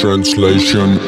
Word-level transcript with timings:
translation. 0.00 0.98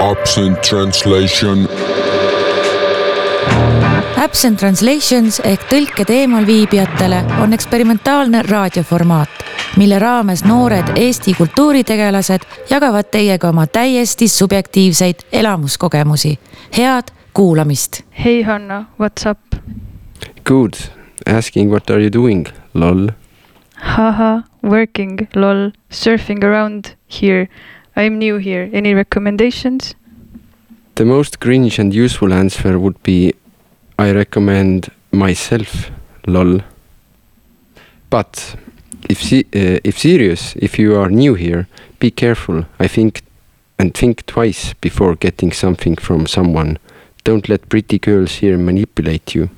Absent 0.00 0.62
translation. 0.62 1.95
Absent 4.36 4.58
Translations 4.60 5.38
ehk 5.48 5.62
tõlked 5.70 6.10
eemalviibijatele 6.12 7.22
on 7.40 7.56
eksperimentaalne 7.56 8.42
raadioformaat, 8.44 9.38
mille 9.80 9.96
raames 9.96 10.42
noored 10.44 10.90
Eesti 11.00 11.32
kultuuritegelased 11.38 12.44
jagavad 12.68 13.08
teiega 13.08 13.48
oma 13.48 13.64
täiesti 13.66 14.28
subjektiivseid 14.28 15.24
elamuskogemusi. 15.32 16.34
head 16.76 17.14
kuulamist. 17.32 18.02
Hey 18.24 18.42
Hanna, 18.42 18.84
what's 19.00 19.24
up? 19.24 19.40
Good. 20.44 20.74
Asking 21.26 21.70
what 21.70 21.90
are 21.90 22.02
you 22.02 22.12
doing? 22.12 22.46
Lol. 22.74 23.08
Haha, 23.74 24.42
working, 24.62 25.28
lol, 25.34 25.70
surfing 25.90 26.44
around 26.44 26.84
here. 27.22 27.48
I'm 27.96 28.18
new 28.18 28.36
here. 28.36 28.68
Any 28.72 28.94
recommendations? 28.94 29.96
The 30.94 31.04
most 31.04 31.40
cringe 31.40 31.78
and 31.78 31.94
useful 31.94 32.34
answer 32.34 32.78
would 32.78 33.02
be 33.02 33.32
I 33.98 34.12
recommend 34.12 34.90
myself. 35.12 35.90
Lol. 36.26 36.60
But 38.10 38.56
if 39.08 39.22
se- 39.22 39.46
uh, 39.54 39.80
if 39.84 39.98
serious, 39.98 40.54
if 40.56 40.78
you 40.78 40.96
are 40.96 41.10
new 41.10 41.34
here, 41.34 41.66
be 41.98 42.10
careful. 42.10 42.66
I 42.78 42.88
think 42.88 43.22
and 43.78 43.94
think 43.94 44.26
twice 44.26 44.74
before 44.80 45.14
getting 45.14 45.52
something 45.52 45.96
from 45.96 46.26
someone. 46.26 46.78
Don't 47.24 47.48
let 47.48 47.68
pretty 47.68 47.98
girls 47.98 48.36
here 48.36 48.56
manipulate 48.56 49.34
you. 49.34 49.50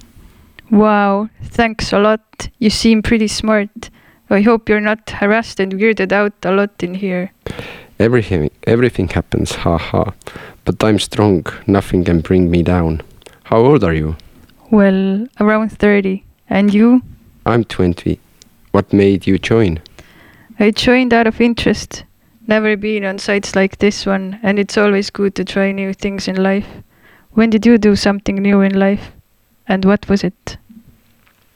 Wow, 0.71 1.29
thanks 1.43 1.93
a 1.93 1.99
lot. 1.99 2.49
You 2.59 2.71
seem 2.71 3.03
pretty 3.03 3.29
smart. 3.29 3.91
I 4.31 4.43
hope 4.43 4.69
you're 4.69 4.81
not 4.81 5.11
harassed 5.11 5.61
and 5.61 5.73
weirded 5.73 6.13
out 6.13 6.35
a 6.43 6.53
lot 6.53 6.83
in 6.83 6.95
here. 6.95 7.33
Everything 7.99 8.51
everything 8.67 9.09
happens, 9.09 9.55
haha. 9.55 10.13
But 10.65 10.85
I'm 10.85 10.99
strong. 10.99 11.47
Nothing 11.67 12.05
can 12.05 12.21
bring 12.21 12.51
me 12.51 12.63
down. 12.63 13.03
How 13.45 13.59
old 13.59 13.83
are 13.83 13.95
you? 13.95 14.17
Well, 14.71 15.27
around 15.41 15.71
30. 15.71 16.25
And 16.51 16.73
you? 16.73 17.03
I'm 17.47 17.65
20. 17.65 18.21
What 18.73 18.93
made 18.93 19.27
you 19.27 19.39
join? 19.39 19.81
I 20.59 20.71
joined 20.71 21.15
out 21.15 21.27
of 21.27 21.41
interest. 21.41 22.05
Never 22.47 22.77
been 22.77 23.05
on 23.05 23.19
sites 23.19 23.55
like 23.55 23.79
this 23.79 24.07
one, 24.07 24.39
and 24.43 24.59
it's 24.59 24.77
always 24.77 25.11
good 25.11 25.35
to 25.37 25.45
try 25.45 25.73
new 25.73 25.93
things 25.93 26.29
in 26.29 26.43
life. 26.43 26.67
When 27.33 27.51
did 27.51 27.67
you 27.67 27.79
do 27.79 27.97
something 27.97 28.37
new 28.37 28.61
in 28.61 28.79
life? 28.79 29.13
And 29.67 29.85
what 29.85 30.09
was 30.09 30.25
it? 30.25 30.57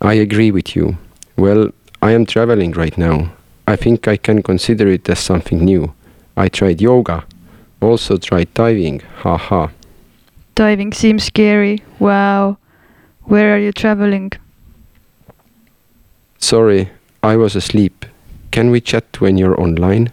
I 0.00 0.14
agree 0.14 0.50
with 0.50 0.76
you. 0.76 0.96
Well, 1.36 1.70
I 2.02 2.12
am 2.12 2.26
traveling 2.26 2.72
right 2.72 2.96
now. 2.98 3.32
I 3.66 3.76
think 3.76 4.08
I 4.08 4.16
can 4.16 4.42
consider 4.42 4.88
it 4.88 5.08
as 5.08 5.18
something 5.18 5.64
new. 5.64 5.94
I 6.36 6.48
tried 6.48 6.80
yoga, 6.80 7.24
also 7.80 8.16
tried 8.16 8.52
diving, 8.54 9.00
haha. 9.18 9.68
Diving 10.54 10.92
seems 10.92 11.24
scary. 11.24 11.82
Wow. 11.98 12.58
Where 13.24 13.54
are 13.54 13.58
you 13.58 13.72
traveling? 13.72 14.32
Sorry, 16.38 16.90
I 17.22 17.36
was 17.36 17.56
asleep. 17.56 18.04
Can 18.50 18.70
we 18.70 18.80
chat 18.80 19.20
when 19.20 19.38
you're 19.38 19.58
online? 19.60 20.10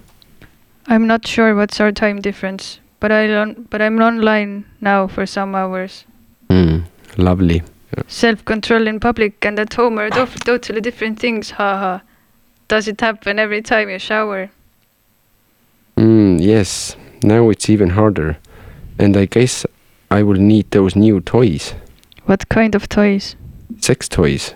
I'm 0.87 1.07
not 1.07 1.27
sure 1.27 1.55
what's 1.55 1.79
our 1.79 1.91
time 1.91 2.21
difference, 2.21 2.79
but 2.99 3.11
I 3.11 3.33
on, 3.33 3.67
but 3.69 3.81
I'm 3.81 3.99
online 3.99 4.65
now 4.81 5.07
for 5.07 5.25
some 5.25 5.55
hours. 5.55 6.05
Hmm, 6.49 6.79
lovely. 7.17 7.63
Self-control 8.07 8.87
in 8.87 8.99
public 8.99 9.43
and 9.45 9.59
at 9.59 9.73
home 9.73 9.99
are 9.99 10.09
to- 10.11 10.39
totally 10.45 10.81
different 10.81 11.19
things. 11.19 11.51
Haha. 11.51 11.99
Does 12.67 12.87
it 12.87 13.01
happen 13.01 13.39
every 13.39 13.61
time 13.61 13.89
you 13.89 13.99
shower? 13.99 14.49
Hmm, 15.97 16.37
yes, 16.37 16.95
now 17.23 17.49
it's 17.49 17.69
even 17.69 17.89
harder. 17.89 18.37
And 18.99 19.17
I 19.17 19.25
guess 19.25 19.65
I 20.11 20.23
will 20.23 20.39
need 20.39 20.71
those 20.71 20.95
new 20.95 21.19
toys. 21.19 21.73
What 22.29 22.47
kind 22.47 22.75
of 22.75 22.87
toys? 22.87 23.35
Sex 23.81 24.07
toys. 24.07 24.53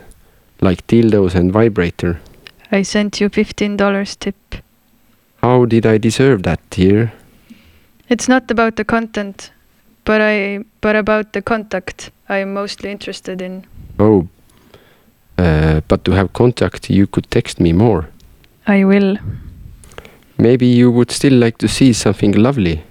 Like 0.62 0.86
dildos 0.86 1.34
and 1.34 1.52
vibrator. 1.52 2.20
I 2.72 2.84
sent 2.84 3.20
you 3.20 3.32
$15 3.32 4.20
tip. 4.20 4.36
How 5.42 5.66
did 5.66 5.88
I 5.88 5.98
deserve 5.98 6.44
that, 6.44 6.60
dear? 6.70 7.12
It's 8.10 8.30
not 8.30 8.52
about 8.52 8.76
the 8.76 8.86
content, 8.86 9.52
but 10.06 10.22
I 10.22 10.66
but 10.82 10.96
about 10.96 11.34
the 11.34 11.42
contact 11.42 12.12
I 12.30 12.38
am 12.38 12.54
mostly 12.54 12.92
interested 12.92 13.42
in. 13.42 13.66
Oh. 13.98 14.28
Uh, 15.40 15.82
but 15.88 16.06
to 16.06 16.12
have 16.12 16.32
contact, 16.34 16.92
you 16.92 17.08
could 17.08 17.32
text 17.32 17.60
me 17.60 17.74
more. 17.74 18.08
I 18.68 18.84
will. 18.84 19.18
Maybe 20.38 20.68
you 20.68 20.92
would 20.92 21.10
still 21.10 21.40
like 21.40 21.58
to 21.58 21.68
see 21.68 21.92
something 21.94 22.34
lovely. 22.34 22.84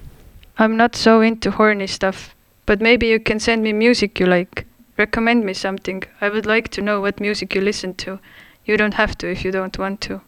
I'm 0.57 0.75
not 0.75 0.97
so 0.97 1.21
into 1.21 1.51
horny 1.51 1.87
stuff, 1.87 2.35
but 2.65 2.81
maybe 2.81 3.07
you 3.07 3.21
can 3.21 3.39
send 3.39 3.63
me 3.63 3.71
music 3.71 4.19
you 4.19 4.25
like. 4.25 4.65
Recommend 4.97 5.43
me 5.43 5.53
something. 5.53 6.03
I 6.21 6.29
would 6.29 6.45
like 6.45 6.69
to 6.69 6.81
know 6.81 7.01
what 7.01 7.19
music 7.19 7.55
you 7.55 7.61
listen 7.61 7.95
to. 7.95 8.19
You 8.65 8.77
don't 8.77 8.93
have 8.93 9.17
to 9.17 9.27
if 9.27 9.43
you 9.43 9.51
don't 9.51 9.77
want 9.77 10.01
to. 10.01 10.21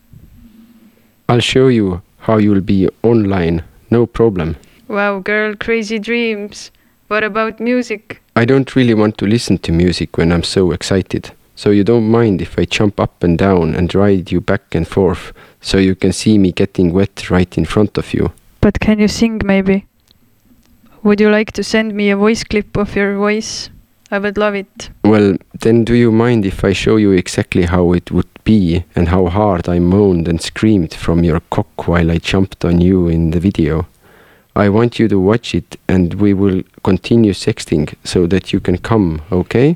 I'll 1.30 1.40
show 1.40 1.68
you 1.68 2.02
how 2.20 2.38
you'll 2.38 2.62
be 2.62 2.90
online, 3.04 3.64
no 3.92 4.06
problem. 4.08 4.56
Wow, 4.88 5.20
girl, 5.20 5.56
crazy 5.56 6.00
dreams. 6.00 6.72
What 7.08 7.24
about 7.24 7.60
music? 7.60 8.22
I 8.36 8.46
don't 8.46 8.76
really 8.76 8.96
want 8.96 9.18
to 9.20 9.28
listen 9.28 9.60
to 9.60 9.72
music 9.72 10.18
when 10.18 10.32
I'm 10.32 10.44
so 10.44 10.72
excited, 10.72 11.32
so 11.56 11.70
you 11.70 11.84
don't 11.84 12.10
mind 12.10 12.42
if 12.42 12.58
I 12.58 12.66
jump 12.66 13.00
up 13.00 13.24
and 13.24 13.38
down 13.38 13.76
and 13.76 13.94
ride 13.94 14.32
you 14.32 14.42
back 14.42 14.74
and 14.74 14.88
forth, 14.88 15.32
so 15.62 15.78
you 15.78 15.94
can 15.96 16.12
see 16.12 16.38
me 16.40 16.52
getting 16.52 16.92
wet 16.92 17.30
right 17.30 17.58
in 17.58 17.66
front 17.66 17.98
of 17.98 18.14
you. 18.14 18.32
But 18.62 18.80
can 18.80 19.00
you 19.00 19.08
sing 19.08 19.42
maybe? 19.46 19.86
Would 21.04 21.22
you 21.22 21.30
like 21.30 21.52
to 21.54 21.64
send 21.64 21.94
me 21.94 22.10
a 22.10 22.18
voice 22.18 22.44
clip 22.44 22.76
of 22.76 22.96
your 22.96 23.16
voice? 23.16 23.70
I 24.12 24.20
would 24.20 24.38
love 24.38 24.56
it. 24.56 24.90
Well, 25.04 25.36
then 25.62 25.84
do 25.84 25.94
you 25.96 26.12
mind 26.12 26.46
if 26.46 26.64
I 26.64 26.74
show 26.74 26.98
you 26.98 27.12
exactly 27.12 27.66
how 27.66 27.94
it 27.94 28.12
would 28.12 28.30
be 28.44 28.84
and 28.96 29.08
how 29.08 29.28
hard 29.28 29.68
I 29.68 29.80
moaned 29.80 30.28
and 30.28 30.42
screamed 30.42 30.94
from 30.94 31.24
your 31.24 31.40
cock 31.50 31.88
while 31.88 32.12
I 32.12 32.20
jumped 32.20 32.64
on 32.64 32.82
you 32.82 33.08
in 33.08 33.32
the 33.32 33.40
video? 33.40 33.88
I 34.56 34.70
want 34.70 35.00
you 35.00 35.08
to 35.10 35.20
watch 35.20 35.54
it 35.54 35.78
and 35.90 36.14
we 36.14 36.34
will 36.34 36.62
continue 36.84 37.34
sexting 37.34 37.94
so 38.04 38.28
that 38.28 38.54
you 38.54 38.60
can 38.60 38.78
come, 38.78 39.22
okay? 39.32 39.76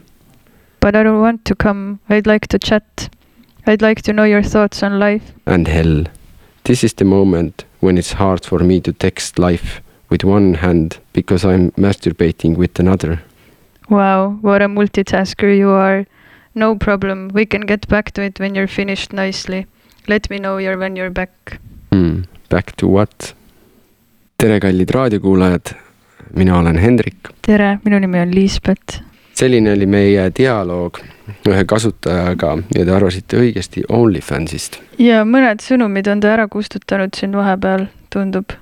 But 0.80 0.96
I 0.96 1.04
don't 1.04 1.22
want 1.22 1.44
to 1.46 1.56
come. 1.56 2.00
I'd 2.08 2.28
like 2.28 2.48
to 2.48 2.60
chat. 2.60 3.10
I'd 3.66 3.82
like 3.82 4.04
to 4.04 4.14
know 4.14 4.24
your 4.24 4.44
thoughts 4.44 4.82
on 4.84 5.00
life. 5.00 5.34
And 5.46 5.68
hell, 5.68 6.06
this 6.64 6.84
is 6.84 6.94
the 6.94 7.04
moment 7.04 7.66
when 7.82 7.98
it's 7.98 8.14
hard 8.14 8.46
for 8.46 8.60
me 8.60 8.80
to 8.82 8.94
text 8.94 9.38
life 9.38 9.82
with 10.10 10.24
one 10.24 10.54
hand 10.54 11.00
because 11.14 11.44
I'm 11.44 11.72
masturbating 11.72 12.56
with 12.56 12.80
another. 12.80 13.22
Wow, 13.90 14.38
what 14.42 14.62
a 14.62 14.68
multitasker 14.68 15.58
you 15.58 15.70
are. 15.70 16.06
No 16.56 16.76
problem. 16.76 17.30
We 17.34 17.46
can 17.46 17.62
get 17.62 17.88
back 17.88 18.12
to 18.12 18.22
it 18.22 18.40
when 18.40 18.56
you're 18.56 18.68
finished 18.68 19.14
nicely. 19.14 19.66
Let 20.08 20.30
me 20.30 20.38
know 20.40 20.58
you're 20.58 20.78
when 20.78 20.96
you're 20.98 21.12
back. 21.12 21.60
Hmm, 21.92 22.22
back 22.50 22.76
to 22.78 22.88
what? 22.88 23.36
tere, 24.40 24.60
kallid 24.60 24.90
raadiokuulajad. 24.90 25.62
mina 26.36 26.58
olen 26.60 26.78
Hendrik. 26.78 27.16
tere, 27.42 27.80
minu 27.84 28.00
nimi 28.00 28.20
on 28.20 28.36
Liisbet. 28.36 29.02
selline 29.34 29.72
oli 29.74 29.86
meie 29.86 30.32
dialoog 30.38 31.00
ühe 31.48 31.64
kasutajaga 31.66 32.58
ja 32.76 32.86
te 32.86 32.92
arvasite 32.92 33.38
õigesti 33.40 33.84
OnlyFansist. 33.90 34.80
ja 35.00 35.24
mõned 35.26 35.60
sõnumid 35.64 36.08
on 36.12 36.20
ta 36.20 36.32
ära 36.38 36.48
kustutanud 36.48 37.16
siin 37.16 37.36
vahepeal, 37.36 37.86
tundub. 38.10 38.56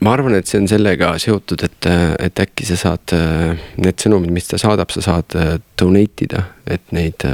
Ma 0.00 0.12
arvan, 0.14 0.36
et 0.38 0.46
see 0.46 0.60
on 0.60 0.68
sellega 0.70 1.14
seotud, 1.18 1.64
et, 1.66 1.88
et 2.22 2.42
äkki 2.44 2.66
sa 2.68 2.76
saad 2.78 3.14
need 3.82 3.98
sõnumid, 3.98 4.30
mis 4.30 4.46
ta 4.46 4.60
saadab, 4.60 4.92
sa 4.94 5.02
saad 5.02 5.34
donate 5.78 6.28
ida, 6.28 6.44
et 6.70 6.94
neid 6.94 7.26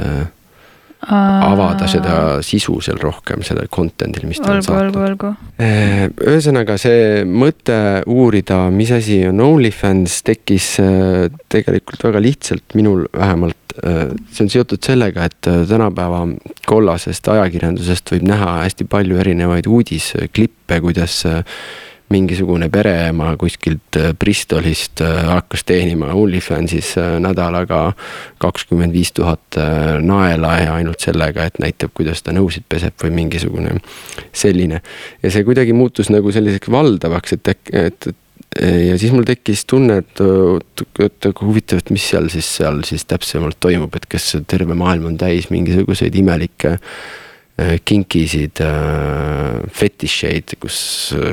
avada 1.05 1.87
seda 1.89 2.15
sisu 2.45 2.79
seal 2.83 2.97
rohkem, 3.01 3.43
sellel 3.45 3.67
content'il, 3.73 4.25
mis 4.29 4.39
ta 4.41 4.53
on 4.53 4.61
olgu, 4.61 4.73
olgu, 4.73 5.01
saatnud. 5.01 5.09
olgu. 5.09 6.31
ühesõnaga 6.31 6.77
see 6.81 7.25
mõte 7.29 7.77
uurida, 8.11 8.65
mis 8.73 8.93
asi 8.95 9.21
on 9.29 9.43
OnlyFans, 9.45 10.21
tekkis 10.25 10.71
äh, 10.81 11.27
tegelikult 11.51 12.07
väga 12.07 12.23
lihtsalt 12.23 12.77
minul 12.77 13.05
vähemalt. 13.13 13.61
see 13.75 14.45
on 14.45 14.49
seotud 14.49 14.79
sellega, 14.81 15.27
et 15.27 15.49
äh, 15.51 15.65
tänapäeva 15.67 16.23
kollasest 16.65 17.27
ajakirjandusest 17.27 18.13
võib 18.15 18.29
näha 18.29 18.61
hästi 18.63 18.87
palju 18.89 19.19
erinevaid 19.19 19.67
uudisklippe, 19.67 20.79
kuidas 20.81 21.21
äh, 21.29 21.43
mingisugune 22.13 22.69
pereema 22.69 23.31
kuskilt 23.37 23.97
äh, 23.97 24.11
Bristolist 24.19 25.01
äh, 25.01 25.23
hakkas 25.29 25.63
teenima 25.65 26.11
OnlyFansis 26.13 26.93
äh, 27.01 27.15
nädalaga 27.23 27.93
kakskümmend 28.41 28.93
viis 28.93 29.11
tuhat 29.15 29.57
naela 30.05 30.51
ja 30.59 30.75
ainult 30.75 31.01
sellega, 31.01 31.47
et 31.47 31.57
näitab, 31.63 31.93
kuidas 31.97 32.21
ta 32.23 32.33
nõusid 32.35 32.67
peseb 32.69 32.97
või 33.01 33.13
mingisugune 33.15 33.79
selline. 34.35 34.81
ja 35.23 35.31
see 35.31 35.47
kuidagi 35.47 35.73
muutus 35.73 36.11
nagu 36.13 36.31
selliseks 36.35 36.69
valdavaks, 36.71 37.37
et 37.37 37.53
et, 37.55 37.73
et 37.73 38.07
ja 38.89 38.95
siis 38.99 39.11
mul 39.11 39.25
tekkis 39.27 39.65
tunne, 39.69 39.99
et, 40.03 40.21
et 41.03 41.27
aga 41.29 41.45
huvitav, 41.45 41.81
et 41.81 41.91
mis 41.91 42.05
seal 42.11 42.29
siis, 42.33 42.47
seal 42.59 42.81
siis 42.87 43.05
täpsemalt 43.09 43.57
toimub, 43.59 43.95
et 43.97 44.07
kas 44.11 44.35
terve 44.47 44.77
maailm 44.77 45.09
on 45.11 45.17
täis 45.19 45.49
mingisuguseid 45.53 46.15
imelikke 46.21 46.75
Äh, 46.75 47.23
kinkisid 47.55 48.59
äh, 48.59 49.61
fetišeid, 49.71 50.57
kus, 50.59 50.79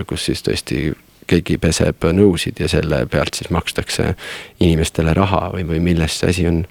kus 0.06 0.28
siis 0.28 0.44
tõesti 0.46 0.84
keegi 1.30 1.56
peseb 1.62 2.04
nõusid 2.14 2.60
ja 2.62 2.68
selle 2.70 3.02
pealt 3.10 3.38
siis 3.38 3.50
makstakse 3.54 4.12
inimestele 4.62 5.14
raha 5.16 5.48
või, 5.54 5.66
või 5.68 5.80
milles 5.82 6.18
see 6.20 6.30
asi 6.30 6.46
on. 6.50 6.62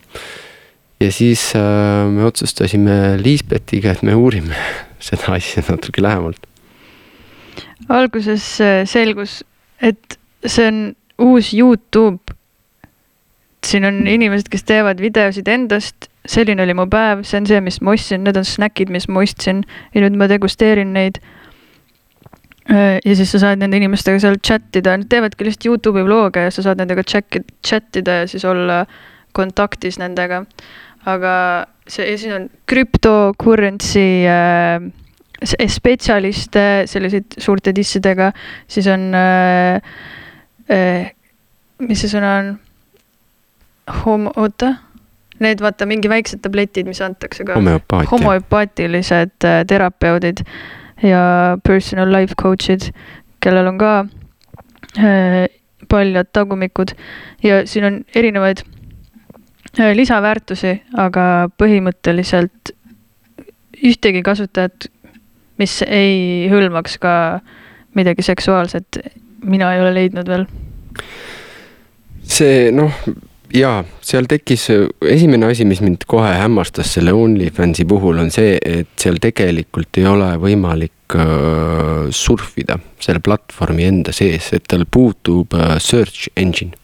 ja 1.04 1.12
siis 1.12 1.50
äh, 1.58 2.08
me 2.12 2.24
otsustasime 2.28 3.18
Liisbetiga, 3.22 3.96
et 3.96 4.04
me 4.08 4.16
uurime 4.16 4.56
seda 5.08 5.36
asja 5.36 5.64
natuke 5.68 6.04
lähemalt. 6.04 6.48
alguses 7.90 8.46
äh, 8.64 8.84
selgus, 8.88 9.42
et 9.82 10.20
see 10.46 10.68
on 10.68 10.84
uus 11.20 11.54
Youtube. 11.54 12.38
siin 13.66 13.86
on 13.86 14.08
inimesed, 14.08 14.48
kes 14.50 14.64
teevad 14.64 15.02
videosid 15.04 15.48
endast 15.48 16.11
selline 16.26 16.64
oli 16.64 16.74
mu 16.78 16.86
päev, 16.90 17.24
see 17.26 17.40
on 17.42 17.48
see, 17.50 17.62
mis 17.64 17.80
ma 17.82 17.96
ostsin, 17.96 18.24
need 18.26 18.38
on 18.38 18.46
snäkid, 18.46 18.92
mis 18.94 19.08
ma 19.10 19.24
ostsin 19.24 19.64
ja 19.96 20.04
nüüd 20.04 20.18
ma 20.20 20.28
degusteerin 20.30 20.94
neid. 20.94 21.22
Äh, 22.70 23.00
ja 23.06 23.16
siis 23.18 23.32
sa 23.34 23.42
saad 23.42 23.62
nende 23.62 23.80
inimestega 23.82 24.22
seal 24.22 24.38
chat 24.46 24.78
ida, 24.78 24.94
nad 24.98 25.10
teevadki 25.10 25.48
lihtsalt 25.48 25.66
Youtube'i 25.66 26.06
vlog'e 26.06 26.46
ja 26.46 26.54
sa 26.54 26.64
saad 26.68 26.82
nendega 26.82 27.04
chat, 27.04 27.42
chat 27.66 27.98
ida 27.98 28.22
ja 28.22 28.30
siis 28.30 28.46
olla 28.46 28.84
kontaktis 29.34 29.98
nendega. 30.00 30.46
aga 31.10 31.34
see, 31.90 32.06
ja 32.12 32.18
siin 32.22 32.34
on 32.36 32.50
cryptocurrency 32.70 34.06
äh, 34.30 34.86
spetsialiste, 35.42 36.84
selliseid 36.86 37.40
suurte 37.42 37.74
dissidega, 37.76 38.30
siis 38.70 38.88
on 38.88 39.10
äh,, 39.18 39.82
äh, 40.70 41.10
mis 41.82 42.06
see 42.06 42.14
sõna 42.14 42.36
on? 42.44 42.54
Homo, 44.06 44.30
oota 44.38 44.76
need 45.42 45.62
vaata 45.64 45.88
mingi 45.90 46.10
väiksed 46.12 46.44
tabletid, 46.46 46.90
mis 46.90 47.02
antakse 47.02 47.46
ka. 47.48 47.58
homöopaatilised 48.12 49.48
äh, 49.48 49.62
terapeudid 49.68 50.44
ja 51.04 51.58
personal 51.68 52.12
life 52.14 52.38
coach'id, 52.42 52.92
kellel 53.42 53.72
on 53.72 53.80
ka 53.82 53.94
äh, 54.98 55.48
paljad 55.90 56.30
tagumikud 56.34 56.94
ja 57.44 57.64
siin 57.68 57.86
on 57.86 58.00
erinevaid 58.16 58.64
äh, 59.80 59.96
lisaväärtusi, 59.98 60.76
aga 60.98 61.50
põhimõtteliselt 61.62 62.76
ühtegi 63.82 64.22
kasutajat, 64.22 64.92
mis 65.58 65.82
ei 65.88 66.48
hõlmaks 66.52 67.00
ka 67.02 67.16
midagi 67.98 68.24
seksuaalset, 68.24 69.02
mina 69.44 69.74
ei 69.74 69.82
ole 69.82 69.94
leidnud 69.98 70.30
veel. 70.30 70.46
see 72.32 72.70
noh 72.72 72.94
jaa, 73.56 73.82
seal 74.06 74.28
tekkis 74.30 74.68
esimene 75.10 75.50
asi, 75.52 75.66
mis 75.68 75.82
mind 75.84 76.06
kohe 76.10 76.32
hämmastas 76.40 76.94
selle 76.96 77.14
OnlyFansi 77.16 77.86
puhul 77.90 78.22
on 78.24 78.32
see, 78.34 78.58
et 78.58 78.92
seal 79.02 79.20
tegelikult 79.22 80.00
ei 80.02 80.08
ole 80.10 80.30
võimalik 80.42 81.16
äh, 81.20 82.10
surfida 82.16 82.80
selle 83.02 83.24
platvormi 83.24 83.88
enda 83.90 84.16
sees, 84.16 84.52
et 84.58 84.68
tal 84.72 84.86
puutub 84.90 85.56
äh, 85.58 85.78
search 85.84 86.30
engine. 86.36 86.78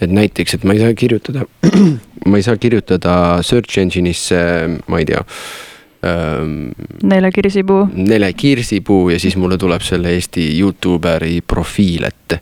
et 0.00 0.10
näiteks, 0.14 0.54
et 0.54 0.64
ma 0.64 0.76
ei 0.76 0.80
saa 0.84 0.94
kirjutada 0.94 1.42
ma 2.30 2.38
ei 2.38 2.44
saa 2.46 2.56
kirjutada 2.56 3.42
search 3.42 3.80
engine'isse, 3.82 4.38
ma 4.86 5.00
ei 5.02 5.08
tea 5.08 5.24
ähm,. 6.06 6.70
Nele 7.02 7.32
Kirsipuu. 7.34 7.88
Nele 7.94 8.32
Kirsipuu 8.32 9.10
ja 9.10 9.18
siis 9.18 9.36
mulle 9.36 9.58
tuleb 9.58 9.82
selle 9.82 10.14
Eesti 10.14 10.46
Youtuberi 10.60 11.40
profiil 11.42 12.06
ette. 12.06 12.40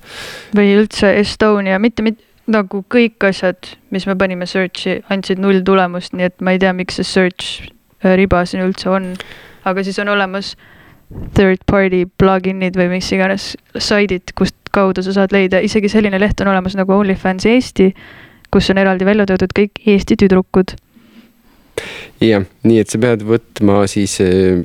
või 0.57 0.77
üldse 0.77 1.15
Estonia, 1.23 1.81
mitte, 1.81 2.05
mitte 2.05 2.26
nagu 2.51 2.83
kõik 2.93 3.27
asjad, 3.27 3.73
mis 3.91 4.07
me 4.07 4.15
panime 4.19 4.47
search'i, 4.49 5.01
andsid 5.13 5.41
null 5.43 5.65
tulemust, 5.67 6.15
nii 6.17 6.29
et 6.31 6.39
ma 6.45 6.55
ei 6.55 6.63
tea, 6.63 6.73
miks 6.77 7.01
see 7.01 7.09
search 7.09 7.67
äh, 8.05 8.15
riba 8.19 8.45
siin 8.47 8.65
üldse 8.67 8.91
on. 8.93 9.15
aga 9.67 9.83
siis 9.83 9.99
on 9.99 10.09
olemas 10.13 10.55
third 11.35 11.63
party 11.67 12.05
plugin'id 12.19 12.79
või 12.79 12.89
mis 12.97 13.09
iganes 13.15 13.55
saidid, 13.79 14.31
kust 14.39 14.57
kaudu 14.75 15.03
sa 15.03 15.15
saad 15.17 15.35
leida, 15.35 15.61
isegi 15.63 15.91
selline 15.91 16.21
leht 16.21 16.41
on 16.43 16.51
olemas 16.53 16.77
nagu 16.79 16.95
OnlyFans 16.95 17.47
Eesti, 17.51 17.91
kus 18.53 18.71
on 18.71 18.79
eraldi 18.83 19.07
välja 19.09 19.27
toodud 19.27 19.55
kõik 19.57 19.83
Eesti 19.87 20.19
tüdrukud. 20.23 20.77
jah, 22.23 22.47
nii 22.63 22.79
et 22.81 22.91
sa 22.91 22.99
pead 23.03 23.27
võtma 23.27 23.83
siis 23.91 24.21
äh, 24.25 24.63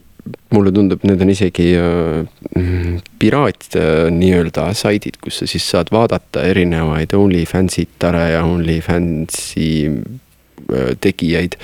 mulle 0.51 0.71
tundub, 0.71 1.03
need 1.07 1.21
on 1.23 1.31
isegi 1.31 1.68
äh, 1.79 3.01
piraat 3.19 3.77
äh, 3.79 4.09
nii-öelda 4.13 4.71
saidid, 4.77 5.19
kus 5.23 5.41
sa 5.41 5.50
siis 5.50 5.68
saad 5.73 5.91
vaadata 5.94 6.44
erinevaid 6.50 7.15
OnlyFansitare 7.18 8.25
ja 8.35 8.44
OnlyFansi 8.45 9.69
äh, 9.88 10.91
tegijaid. 11.01 11.57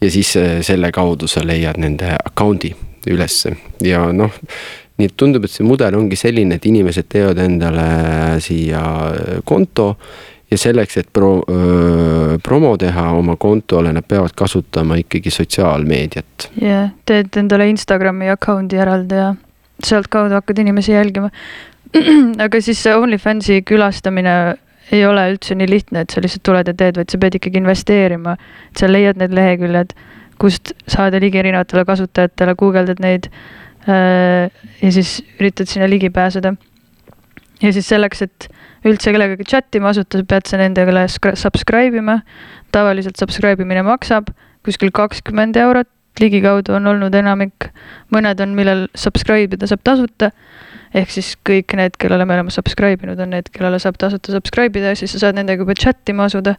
ja 0.00 0.10
siis 0.12 0.34
selle 0.60 0.90
kaudu 0.92 1.24
sa 1.26 1.40
leiad 1.46 1.78
nende 1.80 2.10
account'i 2.18 2.74
ülesse 3.08 3.54
ja 3.80 4.02
noh, 4.12 4.34
nii 4.98 5.08
et 5.08 5.14
tundub, 5.16 5.46
et 5.46 5.52
see 5.52 5.64
mudel 5.64 5.96
ongi 5.96 6.18
selline, 6.20 6.58
et 6.58 6.66
inimesed 6.68 7.08
teevad 7.08 7.40
endale 7.40 7.86
siia 8.44 8.82
konto 9.44 9.94
ja 10.50 10.58
selleks, 10.58 10.96
et 11.00 11.08
pro, 11.12 11.40
promo 12.42 12.76
teha 12.78 13.08
oma 13.18 13.36
kontole, 13.40 13.92
nad 13.92 14.06
peavad 14.08 14.34
kasutama 14.36 14.98
ikkagi 15.02 15.30
sotsiaalmeediat. 15.34 16.50
jah 16.60 16.68
yeah,, 16.68 16.92
teed 17.06 17.34
endale 17.40 17.68
Instagrami 17.72 18.30
account'i 18.30 18.78
eraldi 18.78 19.18
ja 19.18 19.32
sealtkaudu 19.84 20.38
hakkad 20.38 20.62
inimesi 20.62 20.92
jälgima. 20.92 21.30
aga 22.44 22.60
siis 22.60 22.82
see 22.82 22.94
OnlyFansi 22.94 23.62
külastamine 23.66 24.36
ei 24.94 25.02
ole 25.06 25.24
üldse 25.32 25.56
nii 25.58 25.68
lihtne, 25.70 26.04
et 26.04 26.14
sa 26.14 26.22
lihtsalt 26.22 26.44
tuled 26.46 26.68
ja 26.70 26.74
teed, 26.78 26.98
vaid 27.00 27.10
sa 27.10 27.18
pead 27.18 27.38
ikkagi 27.38 27.58
investeerima. 27.62 28.36
sa 28.78 28.90
leiad 28.90 29.18
need 29.18 29.34
leheküljed, 29.34 29.94
kust 30.38 30.74
saada 30.86 31.18
ligi 31.22 31.40
erinevatele 31.40 31.84
kasutajatele, 31.88 32.54
guugeldad 32.54 33.00
neid 33.02 33.30
ja 33.86 34.90
siis 34.90 35.20
üritad 35.38 35.70
sinna 35.70 35.90
ligi 35.90 36.10
pääseda. 36.10 36.54
ja 37.62 37.72
siis 37.72 37.88
selleks, 37.88 38.22
et 38.22 38.48
üldse 38.86 39.12
kellegagi 39.14 39.46
chat 39.48 39.78
ima 39.78 39.90
asuda, 39.92 40.22
pead 40.28 40.48
sa 40.48 40.60
nendele 40.60 41.06
subscribe 41.08 41.98
ima. 41.98 42.20
tavaliselt 42.74 43.16
subscribe 43.16 43.62
imine 43.62 43.82
maksab 43.86 44.32
kuskil 44.66 44.90
kakskümmend 44.94 45.56
eurot, 45.60 45.88
ligikaudu 46.20 46.74
on 46.76 46.86
olnud 46.90 47.14
enamik. 47.14 47.70
mõned 48.14 48.40
on, 48.42 48.54
millel 48.58 48.86
subscribe 48.94 49.56
ida 49.56 49.68
saab 49.70 49.84
tasuta. 49.84 50.30
ehk 50.94 51.10
siis 51.10 51.34
kõik 51.44 51.74
need, 51.76 51.96
kellele 51.98 52.24
me 52.24 52.34
oleme 52.38 52.50
subscribe 52.54 53.04
inud, 53.04 53.20
on 53.20 53.34
need, 53.34 53.50
kellele 53.52 53.78
saab 53.82 53.98
tasuta 53.98 54.32
subscribe 54.32 54.78
ida 54.78 54.94
ja 54.94 54.98
siis 54.98 55.12
sa 55.12 55.26
saad 55.26 55.38
nendega 55.38 55.66
juba 55.66 55.74
chat 55.74 56.08
ima 56.08 56.28
asuda. 56.30 56.56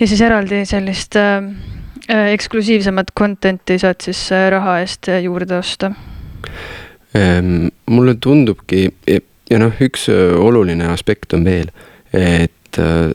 ja 0.00 0.06
siis 0.06 0.20
eraldi 0.20 0.64
sellist 0.66 1.16
äh, 1.16 1.42
äh 2.08 2.32
eksklusiivsemat 2.34 3.14
content'i 3.18 3.78
saad 3.78 4.00
siis 4.00 4.30
äh, 4.32 4.48
raha 4.50 4.80
eest 4.80 5.08
juurde 5.22 5.58
osta 5.58 5.94
mulle 7.86 8.14
tundubki 8.18 8.88
ja 9.50 9.60
noh, 9.60 9.74
üks 9.84 10.08
äh, 10.12 10.32
oluline 10.40 10.88
aspekt 10.92 11.34
on 11.36 11.44
veel, 11.46 11.70
et 12.14 12.80
äh, 12.80 13.12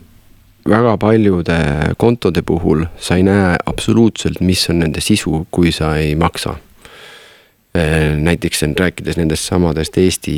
väga 0.70 0.96
paljude 1.00 1.58
kontode 1.98 2.42
puhul 2.46 2.84
sa 3.00 3.18
ei 3.18 3.24
näe 3.26 3.56
absoluutselt, 3.66 4.42
mis 4.44 4.66
on 4.70 4.82
nende 4.84 5.02
sisu, 5.02 5.46
kui 5.50 5.72
sa 5.74 5.94
ei 5.98 6.14
maksa. 6.18 6.56
Äh, 7.70 8.16
näiteks 8.18 8.64
rääkides 8.78 9.18
nendest 9.18 9.46
samadest 9.46 9.98
Eesti 9.98 10.36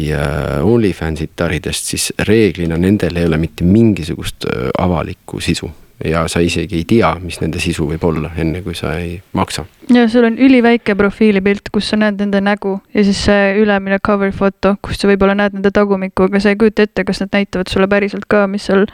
OnlyFansi 0.63 1.31
taridest, 1.37 1.93
siis 1.95 2.11
reeglina 2.29 2.77
nendel 2.77 3.17
ei 3.17 3.29
ole 3.29 3.41
mitte 3.41 3.65
mingisugust 3.65 4.49
avalikku 4.79 5.41
sisu 5.41 5.71
ja 6.05 6.25
sa 6.29 6.41
isegi 6.43 6.81
ei 6.81 6.85
tea, 6.89 7.11
mis 7.23 7.39
nende 7.43 7.61
sisu 7.63 7.87
võib 7.87 8.03
olla, 8.07 8.31
enne 8.39 8.63
kui 8.65 8.75
sa 8.75 8.95
ei 8.99 9.15
maksa. 9.39 9.65
ja 9.93 10.07
sul 10.11 10.27
on 10.27 10.39
üliväike 10.39 10.95
profiilipilt, 10.99 11.71
kus 11.73 11.91
sa 11.93 11.99
näed 12.01 12.21
nende 12.21 12.41
nägu 12.43 12.79
ja 12.95 13.05
siis 13.07 13.25
see 13.27 13.53
ülemine 13.63 13.99
cover 14.05 14.33
foto, 14.33 14.75
kus 14.83 15.01
sa 15.03 15.11
võib-olla 15.11 15.37
näed 15.39 15.57
nende 15.57 15.71
tagumikku, 15.75 16.29
aga 16.29 16.41
sa 16.43 16.53
ei 16.53 16.59
kujuta 16.61 16.87
ette, 16.87 17.05
kas 17.09 17.23
nad 17.23 17.33
näitavad 17.37 17.71
sulle 17.73 17.89
päriselt 17.91 18.27
ka, 18.29 18.47
mis 18.51 18.67
seal 18.71 18.87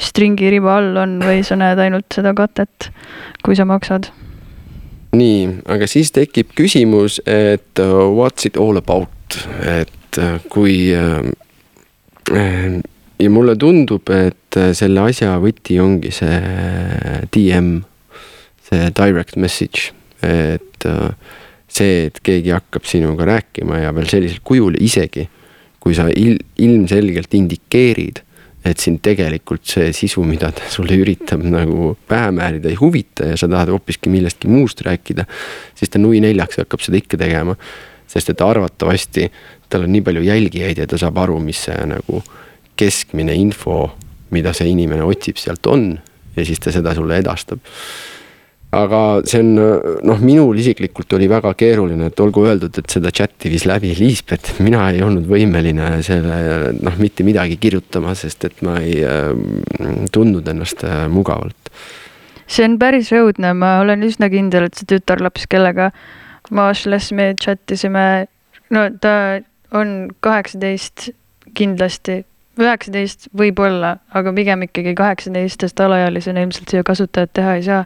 stringi 0.00 0.50
riba 0.56 0.78
all 0.80 1.02
on 1.02 1.18
või 1.22 1.42
sa 1.46 1.58
näed 1.60 1.80
ainult 1.82 2.08
seda 2.14 2.34
katet, 2.36 2.90
kui 3.44 3.58
sa 3.58 3.68
maksad. 3.68 4.10
nii, 5.16 5.62
aga 5.72 5.86
siis 5.88 6.12
tekib 6.12 6.50
küsimus, 6.58 7.20
et 7.26 7.82
uh, 7.82 8.06
what's 8.10 8.48
it 8.48 8.58
all 8.60 8.76
about, 8.76 9.40
et 9.62 10.20
uh, 10.20 10.36
kui 10.50 10.90
uh, 10.96 11.22
ja 13.18 13.30
mulle 13.32 13.56
tundub, 13.56 14.10
et 14.12 14.58
äh, 14.58 14.72
selle 14.76 15.06
asja 15.08 15.36
võti 15.42 15.78
ongi 15.82 16.12
see 16.14 16.36
DM, 17.34 17.80
see 18.68 18.90
direct 18.96 19.38
message, 19.40 19.92
et 20.22 20.88
äh, 20.88 21.08
see, 21.68 22.06
et 22.10 22.20
keegi 22.24 22.54
hakkab 22.54 22.86
sinuga 22.88 23.28
rääkima 23.28 23.82
ja 23.84 23.94
veel 23.96 24.08
sellisel 24.10 24.44
kujul, 24.46 24.78
isegi 24.82 25.26
kui 25.86 25.94
sa 25.94 26.08
il, 26.10 26.40
ilmselgelt 26.58 27.34
indikeerid, 27.38 28.22
et 28.66 28.82
sind 28.82 28.98
tegelikult 29.06 29.62
see 29.70 29.92
sisu, 29.94 30.24
mida 30.26 30.48
ta 30.54 30.66
sulle 30.72 30.96
üritab 30.98 31.44
nagu 31.46 31.92
pähe 32.10 32.32
määrida, 32.34 32.72
ei 32.72 32.78
huvita 32.80 33.28
ja 33.30 33.36
sa 33.38 33.46
tahad 33.50 33.70
hoopiski 33.70 34.10
millestki 34.10 34.50
muust 34.50 34.82
rääkida, 34.82 35.28
siis 35.78 35.92
ta 35.92 36.02
nui 36.02 36.18
neljaks 36.24 36.58
hakkab 36.64 36.82
seda 36.82 36.98
ikka 36.98 37.20
tegema. 37.22 37.54
sest 38.06 38.30
et 38.30 38.40
arvatavasti 38.40 39.24
tal 39.68 39.82
on 39.82 39.90
nii 39.90 40.02
palju 40.06 40.20
jälgijaid 40.22 40.78
ja 40.78 40.86
ta 40.86 40.98
saab 40.98 41.16
aru, 41.18 41.40
mis 41.42 41.64
see 41.66 41.78
nagu 41.90 42.20
keskmine 42.76 43.34
info, 43.36 43.86
mida 44.34 44.52
see 44.56 44.70
inimene 44.72 45.06
otsib, 45.06 45.38
sealt 45.40 45.66
on 45.70 45.94
ja 46.36 46.44
siis 46.44 46.60
ta 46.60 46.74
seda 46.74 46.94
sulle 46.96 47.18
edastab. 47.22 47.62
Aga 48.76 49.00
see 49.24 49.40
on 49.40 49.52
noh, 50.04 50.18
minul 50.20 50.58
isiklikult 50.58 51.14
oli 51.16 51.28
väga 51.30 51.52
keeruline, 51.56 52.10
et 52.10 52.20
olgu 52.20 52.42
öeldud, 52.48 52.74
et 52.76 52.92
seda 52.92 53.12
chati 53.14 53.48
viis 53.52 53.64
läbi 53.68 53.94
Liisbet, 53.96 54.56
mina 54.66 54.88
ei 54.92 55.00
olnud 55.06 55.28
võimeline 55.30 56.02
selle 56.04 56.74
noh, 56.76 56.98
mitte 57.00 57.24
midagi 57.26 57.60
kirjutama, 57.62 58.16
sest 58.18 58.48
et 58.50 58.60
ma 58.66 58.76
ei 58.82 58.98
äh, 59.06 59.30
tundnud 60.12 60.48
ennast 60.52 60.84
äh, 60.84 61.06
mugavalt. 61.12 61.70
see 62.46 62.66
on 62.66 62.76
päris 62.78 63.08
õudne, 63.14 63.54
ma 63.58 63.78
olen 63.82 64.04
üsna 64.06 64.28
kindel, 64.30 64.68
et 64.68 64.78
see 64.78 64.90
tütarlaps, 64.90 65.48
kellega 65.50 65.92
ma 66.54 66.68
Ashless 66.70 67.14
me 67.14 67.32
chat 67.40 67.74
isime, 67.74 68.26
no 68.70 68.86
ta 69.02 69.40
on 69.74 70.10
kaheksateist 70.22 71.10
kindlasti 71.56 72.24
üheksateist 72.60 73.28
võib-olla, 73.36 73.96
aga 74.16 74.32
pigem 74.36 74.64
ikkagi 74.66 74.94
kaheksateist, 74.96 75.60
sest 75.66 75.80
alaealisena 75.84 76.44
ilmselt 76.44 76.72
siia 76.72 76.86
kasutajat 76.86 77.32
teha 77.36 77.56
ei 77.58 77.64
saa. 77.66 77.84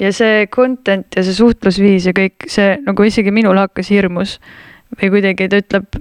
Ja 0.00 0.12
see 0.16 0.46
content 0.48 1.16
ja 1.16 1.24
see 1.26 1.36
suhtlusviis 1.36 2.06
ja 2.08 2.14
kõik 2.16 2.48
see 2.48 2.78
nagu 2.86 3.04
isegi 3.04 3.32
minul 3.34 3.60
hakkas 3.60 3.90
hirmus 3.92 4.38
või 4.96 5.10
kuidagi 5.12 5.48
ta 5.52 5.60
ütleb, 5.60 6.00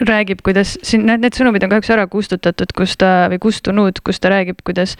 räägib, 0.00 0.40
kuidas 0.44 0.74
siin 0.82 1.04
need, 1.06 1.22
need 1.22 1.36
sõnumid 1.36 1.62
on 1.62 1.72
kahjuks 1.72 1.90
ära 1.94 2.06
kustutatud, 2.10 2.72
kus 2.76 2.96
ta 3.00 3.28
või 3.30 3.38
kustunud, 3.42 4.00
kus 4.04 4.20
ta 4.22 4.32
räägib, 4.32 4.62
kuidas 4.66 4.96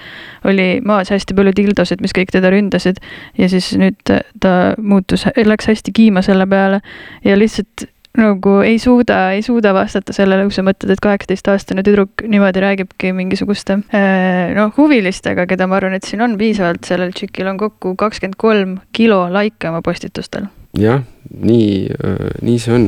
oli 0.48 0.82
maas 0.84 1.10
hästi 1.12 1.36
palju 1.36 1.54
dildosid, 1.58 2.02
mis 2.04 2.14
kõik 2.16 2.32
teda 2.34 2.52
ründasid. 2.52 3.00
Ja 3.38 3.48
siis 3.52 3.72
nüüd 3.80 3.98
ta 4.04 4.54
muutus, 4.78 5.26
läks 5.36 5.70
hästi 5.70 5.94
kiima 5.96 6.22
selle 6.22 6.46
peale. 6.46 6.82
Ja 7.24 7.38
lihtsalt 7.38 7.88
nagu 8.18 8.58
ei 8.60 8.78
suuda, 8.78 9.30
ei 9.32 9.42
suuda 9.42 9.72
vastata 9.74 10.12
sellele, 10.12 10.44
kui 10.48 10.54
sa 10.54 10.64
mõtled, 10.66 10.92
et 10.92 11.00
kaheksateistaastane 11.02 11.84
tüdruk 11.86 12.24
niimoodi 12.28 12.60
räägibki 12.60 13.12
mingisuguste 13.16 13.78
äh, 13.94 14.52
noh, 14.56 14.72
huvilistega, 14.76 15.46
keda 15.48 15.68
ma 15.70 15.78
arvan, 15.80 15.96
et 15.96 16.08
siin 16.08 16.24
on 16.24 16.36
piisavalt, 16.40 16.84
sellel 16.88 17.14
tšikil 17.16 17.48
on 17.54 17.60
kokku 17.60 17.94
kakskümmend 18.00 18.36
kolm 18.40 18.76
kilo 18.92 19.24
laike 19.32 19.70
oma 19.72 19.80
postitustel. 19.84 20.50
jah, 20.78 21.00
nii, 21.32 21.72
äh, 21.96 22.28
nii 22.44 22.60
see 22.60 22.76
on. 22.76 22.86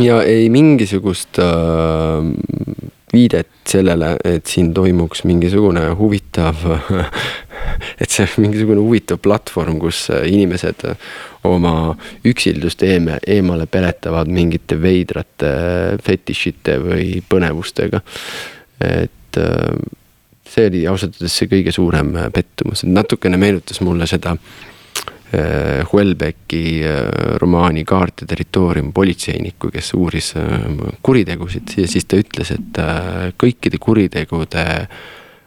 ja 0.00 0.22
ei 0.24 0.48
mingisugust 0.52 1.42
äh, 1.44 2.24
viidet 3.14 3.52
sellele, 3.68 4.16
et 4.24 4.48
siin 4.48 4.72
toimuks 4.74 5.24
mingisugune 5.28 5.84
huvitav 5.98 6.64
et 8.00 8.10
see 8.10 8.26
on 8.26 8.46
mingisugune 8.46 8.82
huvitav 8.82 9.20
platvorm, 9.24 9.78
kus 9.82 10.06
inimesed 10.10 10.86
oma 11.48 11.94
üksildust 12.26 12.84
eeme, 12.86 13.18
eemale 13.26 13.66
peletavad 13.70 14.30
mingite 14.32 14.78
veidrate 14.80 15.50
fetišite 16.04 16.78
või 16.82 17.08
põnevustega. 17.28 18.00
et 18.84 19.40
äh, 19.40 19.74
see 20.54 20.68
oli 20.70 20.84
ausalt 20.88 21.18
öeldes 21.18 21.40
see 21.40 21.50
kõige 21.50 21.74
suurem 21.74 22.14
pettumus, 22.34 22.84
et 22.84 22.92
natukene 22.92 23.38
meenutas 23.40 23.80
mulle 23.84 24.06
seda 24.10 24.34
äh, 24.34 25.82
Houellebecqi 25.90 26.64
äh, 26.84 27.02
romaani 27.42 27.84
Kaart 27.88 28.24
ja 28.24 28.30
territoorium 28.30 28.92
politseinikku, 28.96 29.72
kes 29.74 29.92
uuris 29.98 30.32
kuritegusid 31.02 31.76
ja 31.78 31.90
siis 31.90 32.08
ta 32.08 32.20
ütles, 32.20 32.54
et 32.54 32.80
kõikide 33.40 33.80
kuritegude 33.82 34.64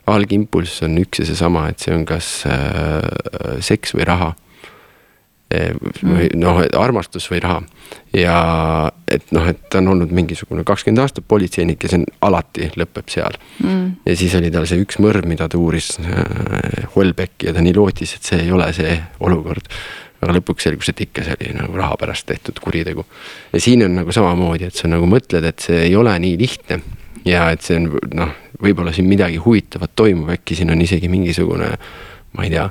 algimpulss 0.08 0.84
on 0.88 0.98
üks 1.02 1.22
ja 1.22 1.28
seesama, 1.28 1.68
et 1.72 1.84
see 1.84 1.96
on 1.96 2.06
kas 2.08 2.30
seks 3.68 3.96
või 3.98 4.06
raha 4.08 4.34
Eh, 5.48 5.72
või 6.04 6.26
mm. 6.28 6.42
noh, 6.42 6.58
armastus 6.76 7.30
või 7.32 7.40
raha. 7.40 7.62
ja 8.12 8.40
et 9.08 9.30
noh, 9.32 9.46
et 9.48 9.62
ta 9.72 9.80
on 9.80 9.94
olnud 9.94 10.12
mingisugune 10.12 10.66
kakskümmend 10.68 11.00
aastat 11.00 11.24
politseinik 11.24 11.86
ja 11.86 11.92
see 11.94 12.02
on 12.02 12.04
alati 12.28 12.68
lõpeb 12.76 13.08
seal 13.08 13.38
mm.. 13.64 13.86
ja 14.10 14.16
siis 14.20 14.36
oli 14.36 14.52
tal 14.52 14.68
see 14.68 14.82
üks 14.84 15.00
mõrv, 15.00 15.24
mida 15.24 15.48
ta 15.48 15.56
uuris 15.56 15.94
äh,, 16.04 16.90
Holbecki 16.98 17.48
ja 17.48 17.56
ta 17.56 17.64
nii 17.64 17.78
lootis, 17.78 18.18
et 18.18 18.28
see 18.28 18.42
ei 18.44 18.52
ole 18.52 18.68
see 18.76 18.98
olukord. 19.24 19.72
aga 20.20 20.36
lõpuks 20.36 20.68
selgus, 20.68 20.92
et 20.92 21.06
ikka 21.08 21.24
see 21.24 21.40
oli 21.40 21.56
nagu 21.62 21.80
raha 21.80 21.96
pärast 21.96 22.28
tehtud 22.28 22.60
kuritegu. 22.60 23.08
ja 23.54 23.64
siin 23.64 23.88
on 23.88 23.96
nagu 24.02 24.12
samamoodi, 24.12 24.68
et 24.68 24.76
sa 24.76 24.92
nagu 24.92 25.08
mõtled, 25.08 25.48
et 25.48 25.64
see 25.64 25.80
ei 25.86 25.96
ole 25.96 26.20
nii 26.28 26.36
lihtne 26.44 26.82
ja 27.24 27.48
et 27.56 27.64
see 27.64 27.80
on 27.80 27.94
noh, 28.20 28.36
võib-olla 28.64 28.94
siin 28.96 29.10
midagi 29.10 29.42
huvitavat 29.42 29.94
toimub, 29.96 30.32
äkki 30.34 30.58
siin 30.58 30.72
on 30.74 30.82
isegi 30.82 31.10
mingisugune, 31.12 31.74
ma 32.34 32.48
ei 32.48 32.54
tea 32.54 32.68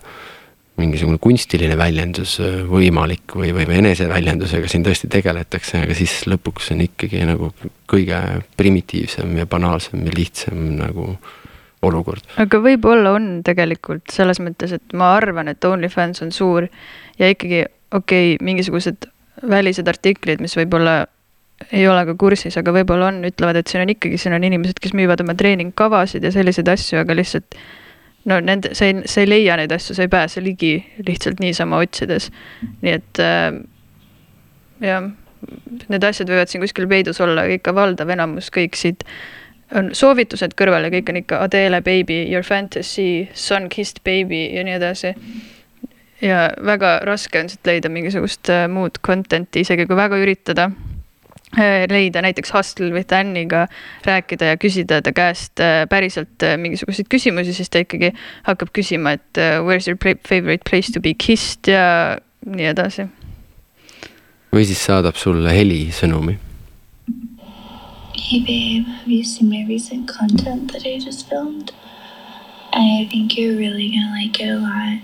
mingisugune 0.76 1.18
kunstiline 1.22 1.76
väljendus 1.78 2.36
äh, 2.44 2.58
võimalik 2.68 3.36
või, 3.38 3.52
või 3.56 3.78
eneseväljendusega 3.78 4.68
siin 4.68 4.84
tõesti 4.84 5.08
tegeletakse, 5.12 5.80
aga 5.86 5.96
siis 5.96 6.18
lõpuks 6.28 6.70
on 6.74 6.84
ikkagi 6.84 7.22
nagu 7.28 7.50
kõige 7.88 8.20
primitiivsem 8.60 9.38
ja 9.40 9.48
banaalsem 9.48 10.04
ja 10.04 10.12
lihtsam 10.16 10.68
nagu 10.76 11.14
olukord. 11.86 12.24
aga 12.42 12.60
võib-olla 12.60 13.14
on 13.16 13.30
tegelikult 13.46 14.12
selles 14.12 14.40
mõttes, 14.42 14.74
et 14.76 14.96
ma 14.96 15.14
arvan, 15.16 15.48
et 15.52 15.64
OnlyFans 15.64 16.24
on 16.26 16.32
suur 16.34 16.68
ja 17.20 17.32
ikkagi 17.32 17.64
okei 17.94 18.34
okay,, 18.34 18.44
mingisugused 18.44 19.08
välised 19.48 19.88
artiklid, 19.88 20.42
mis 20.44 20.56
võib-olla 20.58 21.04
ei 21.72 21.88
ole 21.88 22.04
ka 22.08 22.14
kursis, 22.20 22.56
aga 22.60 22.72
võib-olla 22.76 23.10
on, 23.10 23.22
ütlevad, 23.26 23.58
et 23.60 23.70
siin 23.70 23.82
on 23.84 23.92
ikkagi, 23.94 24.18
siin 24.20 24.36
on 24.36 24.44
inimesed, 24.44 24.80
kes 24.82 24.94
müüvad 24.96 25.22
oma 25.24 25.34
treeningkavasid 25.38 26.24
ja 26.24 26.32
selliseid 26.34 26.68
asju, 26.68 27.00
aga 27.00 27.16
lihtsalt 27.16 27.56
no 28.30 28.40
nende, 28.44 28.74
sa 28.76 28.88
ei, 28.90 28.98
sa 29.08 29.22
ei 29.22 29.30
leia 29.30 29.56
neid 29.58 29.72
asju, 29.72 29.96
sa 29.96 30.04
ei 30.04 30.12
pääse 30.12 30.42
ligi 30.44 30.74
lihtsalt 31.06 31.40
niisama 31.40 31.80
otsides. 31.82 32.28
nii 32.82 32.92
et 32.98 33.22
äh, 33.22 33.48
jah, 34.84 35.08
need 35.88 36.06
asjad 36.06 36.30
võivad 36.30 36.52
siin 36.52 36.64
kuskil 36.64 36.88
peidus 36.90 37.20
olla, 37.24 37.46
ikka 37.56 37.74
valdav 37.76 38.10
enamus 38.12 38.50
kõik 38.54 38.78
siit 38.78 39.06
on 39.74 39.90
soovitused 39.96 40.54
kõrval 40.58 40.86
ja 40.86 40.92
kõik 40.94 41.10
on 41.10 41.20
ikka 41.22 41.40
Adele 41.42 41.80
baby, 41.82 42.20
your 42.30 42.44
fantasy, 42.46 43.26
sun 43.34 43.70
kissed 43.72 44.02
baby 44.06 44.46
ja 44.54 44.62
nii 44.66 44.76
edasi. 44.76 45.14
ja 46.20 46.50
väga 46.64 46.98
raske 47.04 47.40
on 47.40 47.48
siit 47.48 47.66
leida 47.66 47.88
mingisugust 47.92 48.50
äh, 48.52 48.66
muud 48.68 49.00
content'i, 49.06 49.64
isegi 49.64 49.86
kui 49.86 49.96
väga 49.96 50.20
üritada 50.20 50.70
leida 51.88 52.22
näiteks 52.22 52.52
Hustle 52.54 52.90
with 52.92 53.14
Anniga 53.14 53.66
rääkida 54.04 54.44
ja 54.52 54.56
küsida 54.56 55.02
ta 55.02 55.12
käest 55.12 55.60
äh, 55.60 55.86
päriselt 55.88 56.42
äh, 56.42 56.56
mingisuguseid 56.58 57.06
küsimusi, 57.08 57.54
siis 57.54 57.70
ta 57.70 57.84
ikkagi 57.84 58.12
hakkab 58.48 58.72
küsima, 58.76 59.14
et 59.16 59.40
where's 59.62 59.88
your 59.88 59.98
favorite 60.28 60.64
place 60.68 60.92
to 60.92 61.00
be 61.00 61.14
kissed 61.14 61.70
ja 61.70 62.18
nii 62.46 62.66
edasi. 62.72 63.08
või 64.52 64.64
siis 64.64 64.84
saadab 64.84 65.16
sulle 65.20 65.52
helisõnumi. 65.52 66.38
Hey 68.16 68.40
babe, 68.40 68.86
have 68.88 69.12
you 69.12 69.24
seen 69.24 69.50
my 69.50 69.64
recent 69.68 70.08
content 70.08 70.72
that 70.72 70.86
I 70.86 70.98
just 70.98 71.28
filmed? 71.28 71.72
I 72.72 73.06
think 73.10 73.36
you're 73.38 73.56
really 73.56 73.90
gonna 73.90 74.12
like 74.16 74.40
it 74.40 74.50
a 74.50 74.58
lot. 74.58 75.00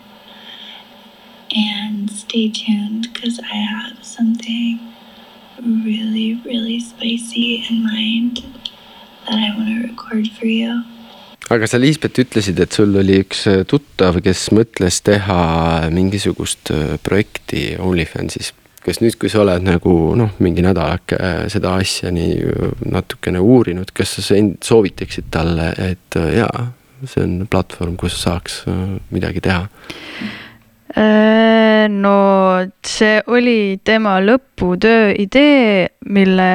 And 1.54 2.10
stay 2.10 2.48
tuned 2.48 3.12
because 3.12 3.38
I 3.38 3.56
have 3.56 4.02
something 4.02 4.91
really, 5.64 6.40
really 6.44 6.80
spicy 6.80 7.64
in 7.68 7.84
mind 7.84 8.42
that 9.26 9.38
I 9.38 9.56
want 9.56 9.68
to 9.68 9.88
record 9.88 10.28
for 10.38 10.46
you. 10.46 10.82
aga 11.50 11.66
sa, 11.68 11.78
Liisbet, 11.78 12.16
ütlesid, 12.22 12.60
et 12.62 12.72
sul 12.72 12.94
oli 12.96 13.18
üks 13.20 13.44
äh, 13.50 13.62
tuttav, 13.68 14.20
kes 14.24 14.46
mõtles 14.56 15.02
teha 15.04 15.38
mingisugust 15.92 16.72
äh, 16.72 16.98
projekti 17.02 17.72
OnlyFansis. 17.78 18.52
kas 18.82 18.98
nüüd, 18.98 19.14
kui 19.20 19.30
sa 19.30 19.44
oled 19.44 19.62
nagu 19.62 19.92
noh, 20.18 20.32
mingi 20.42 20.64
nädalake 20.64 21.18
äh, 21.18 21.42
seda 21.52 21.76
asja 21.78 22.10
nii 22.14 22.54
natukene 22.90 23.42
uurinud, 23.42 23.92
kas 23.94 24.16
sa 24.18 24.38
soovitaksid 24.64 25.28
talle, 25.34 25.72
et 25.78 26.18
jaa, 26.38 26.70
see 27.04 27.26
on 27.26 27.42
platvorm, 27.50 27.98
kus 28.00 28.16
saaks 28.22 28.62
midagi 29.10 29.42
teha? 29.44 29.66
Äh, 30.92 31.88
no 31.88 32.66
see 32.84 33.22
oli 33.32 33.80
tema 33.84 34.18
lõputöö 34.20 35.14
idee, 35.16 35.88
mille 36.04 36.50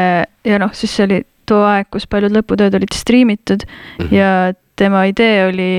ja 0.45 0.59
noh, 0.61 0.73
siis 0.77 0.93
see 0.93 1.07
oli 1.07 1.23
too 1.49 1.63
aeg, 1.65 1.87
kus 1.93 2.05
paljud 2.09 2.35
lõputööd 2.35 2.75
olid 2.77 2.93
striimitud 2.93 3.65
mm 3.65 4.05
-hmm. 4.05 4.13
ja 4.13 4.53
tema 4.77 5.07
idee 5.09 5.47
oli 5.47 5.71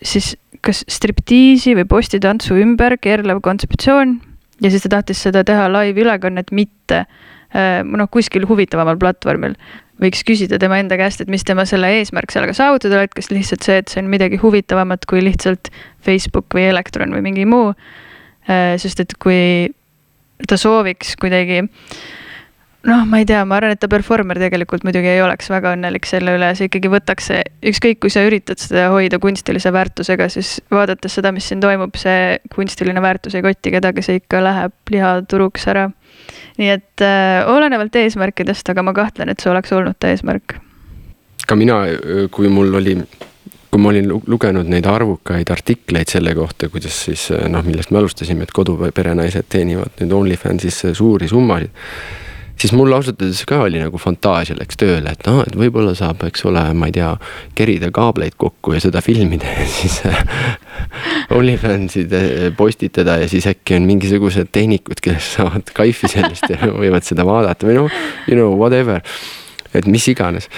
siis 0.00 0.36
kas 0.64 0.84
striptiisi 0.88 1.74
või 1.76 1.84
postitantsu 1.84 2.56
ümber 2.56 2.96
keerlev 2.96 3.42
kontseptsioon 3.44 4.20
ja 4.64 4.70
siis 4.70 4.86
ta 4.86 4.96
tahtis 4.96 5.20
seda 5.26 5.44
teha 5.44 5.68
live-ülekannet, 5.68 6.52
mitte 6.52 7.04
äh, 7.04 7.84
noh, 7.84 8.08
kuskil 8.08 8.48
huvitavamal 8.48 8.96
platvormil 8.96 9.58
võiks 10.02 10.24
küsida 10.26 10.58
tema 10.60 10.80
enda 10.82 10.98
käest, 10.98 11.22
et 11.22 11.30
mis 11.30 11.44
tema 11.46 11.66
selle 11.68 11.90
eesmärk 12.00 12.34
sellega 12.34 12.56
saavutada, 12.56 13.04
et 13.04 13.14
kas 13.14 13.30
lihtsalt 13.30 13.66
see, 13.66 13.78
et 13.82 13.92
see 13.92 14.02
on 14.02 14.10
midagi 14.12 14.40
huvitavamat 14.42 15.06
kui 15.10 15.22
lihtsalt 15.24 15.70
Facebook 16.04 16.54
või 16.54 16.68
Elektron 16.72 17.14
või 17.14 17.24
mingi 17.28 17.46
muu. 17.48 17.72
Äh, 18.48 18.74
sest 18.80 19.00
et 19.04 19.14
kui 19.22 19.70
ta 20.48 20.58
sooviks 20.60 21.14
kuidagi 21.20 21.62
noh, 22.84 23.04
ma 23.08 23.20
ei 23.20 23.26
tea, 23.28 23.42
ma 23.48 23.58
arvan, 23.58 23.74
et 23.74 23.80
ta 23.80 23.88
performer 23.90 24.38
tegelikult 24.40 24.84
muidugi 24.86 25.08
ei 25.14 25.22
oleks 25.24 25.48
väga 25.52 25.74
õnnelik 25.76 26.06
selle 26.08 26.34
üle, 26.36 26.50
see 26.56 26.68
ikkagi 26.68 26.90
võtaks 26.92 27.28
see, 27.30 27.40
ükskõik 27.72 28.00
kui 28.04 28.12
sa 28.12 28.24
üritad 28.26 28.60
seda 28.60 28.88
hoida 28.92 29.20
kunstilise 29.22 29.72
väärtusega, 29.74 30.28
siis 30.32 30.56
vaadates 30.72 31.16
seda, 31.18 31.32
mis 31.34 31.48
siin 31.48 31.62
toimub, 31.64 31.96
see 32.00 32.38
kunstiline 32.54 33.02
väärtus 33.04 33.36
ei 33.38 33.44
koti 33.44 33.74
kedagi, 33.74 34.04
see 34.04 34.20
ikka 34.20 34.42
läheb 34.44 34.94
lihaturuks 34.94 35.68
ära. 35.72 35.90
nii 36.60 36.70
et 36.70 37.02
äh, 37.02 37.42
olenevalt 37.50 37.96
eesmärkidest, 37.98 38.68
aga 38.70 38.84
ma 38.86 38.94
kahtlen, 38.96 39.32
et 39.32 39.40
see 39.40 39.52
oleks 39.52 39.72
olnud 39.72 39.96
ta 39.98 40.12
eesmärk. 40.12 40.58
ka 41.46 41.56
mina, 41.56 41.84
kui 42.32 42.48
mul 42.48 42.74
oli, 42.74 42.98
kui 43.70 43.80
ma 43.80 43.88
olin 43.90 44.08
lu- 44.08 44.22
lugenud 44.26 44.68
neid 44.68 44.86
arvukaid 44.86 45.50
artikleid 45.50 46.12
selle 46.12 46.34
kohta, 46.34 46.68
kuidas 46.68 47.00
siis 47.08 47.30
noh, 47.48 47.64
millest 47.64 47.90
me 47.90 47.98
alustasime, 48.02 48.44
et 48.44 48.52
koduperenaised 48.52 49.48
teenivad 49.48 49.96
nüüd 50.00 50.12
OnlyFansisse 50.20 50.94
suuri 50.94 51.28
summasid 51.32 51.72
siis 52.60 52.72
mul 52.76 52.92
ausalt 52.96 53.22
öeldes 53.22 53.42
ka 53.48 53.60
oli 53.66 53.80
nagu 53.82 53.98
fantaasia 54.00 54.56
läks 54.58 54.78
tööle, 54.80 55.12
et 55.12 55.26
noh, 55.28 55.42
et 55.46 55.56
võib-olla 55.58 55.94
saab, 55.98 56.22
eks 56.28 56.44
ole, 56.48 56.62
ma 56.78 56.88
ei 56.90 56.94
tea, 56.96 57.10
kerida 57.58 57.90
kaableid 57.94 58.36
kokku 58.40 58.76
ja 58.76 58.82
seda 58.84 59.02
filmida 59.04 59.50
ja 59.50 59.66
siis 59.70 60.00
OnlyFansi 61.36 62.04
te- 62.10 62.52
postitada 62.56 63.18
ja 63.22 63.28
siis 63.30 63.48
äkki 63.50 63.78
on 63.78 63.88
mingisugused 63.88 64.52
tehnikud, 64.54 65.02
kes 65.04 65.34
saavad 65.38 65.74
kaifi 65.76 66.10
sellest 66.14 66.48
ja 66.52 66.70
võivad 66.70 67.06
seda 67.06 67.26
vaadata 67.26 67.68
või 67.68 67.78
noh, 67.82 68.00
you 68.28 68.38
know 68.38 68.54
whatever, 68.60 69.02
et 69.74 69.90
mis 69.90 70.08
iganes. 70.12 70.48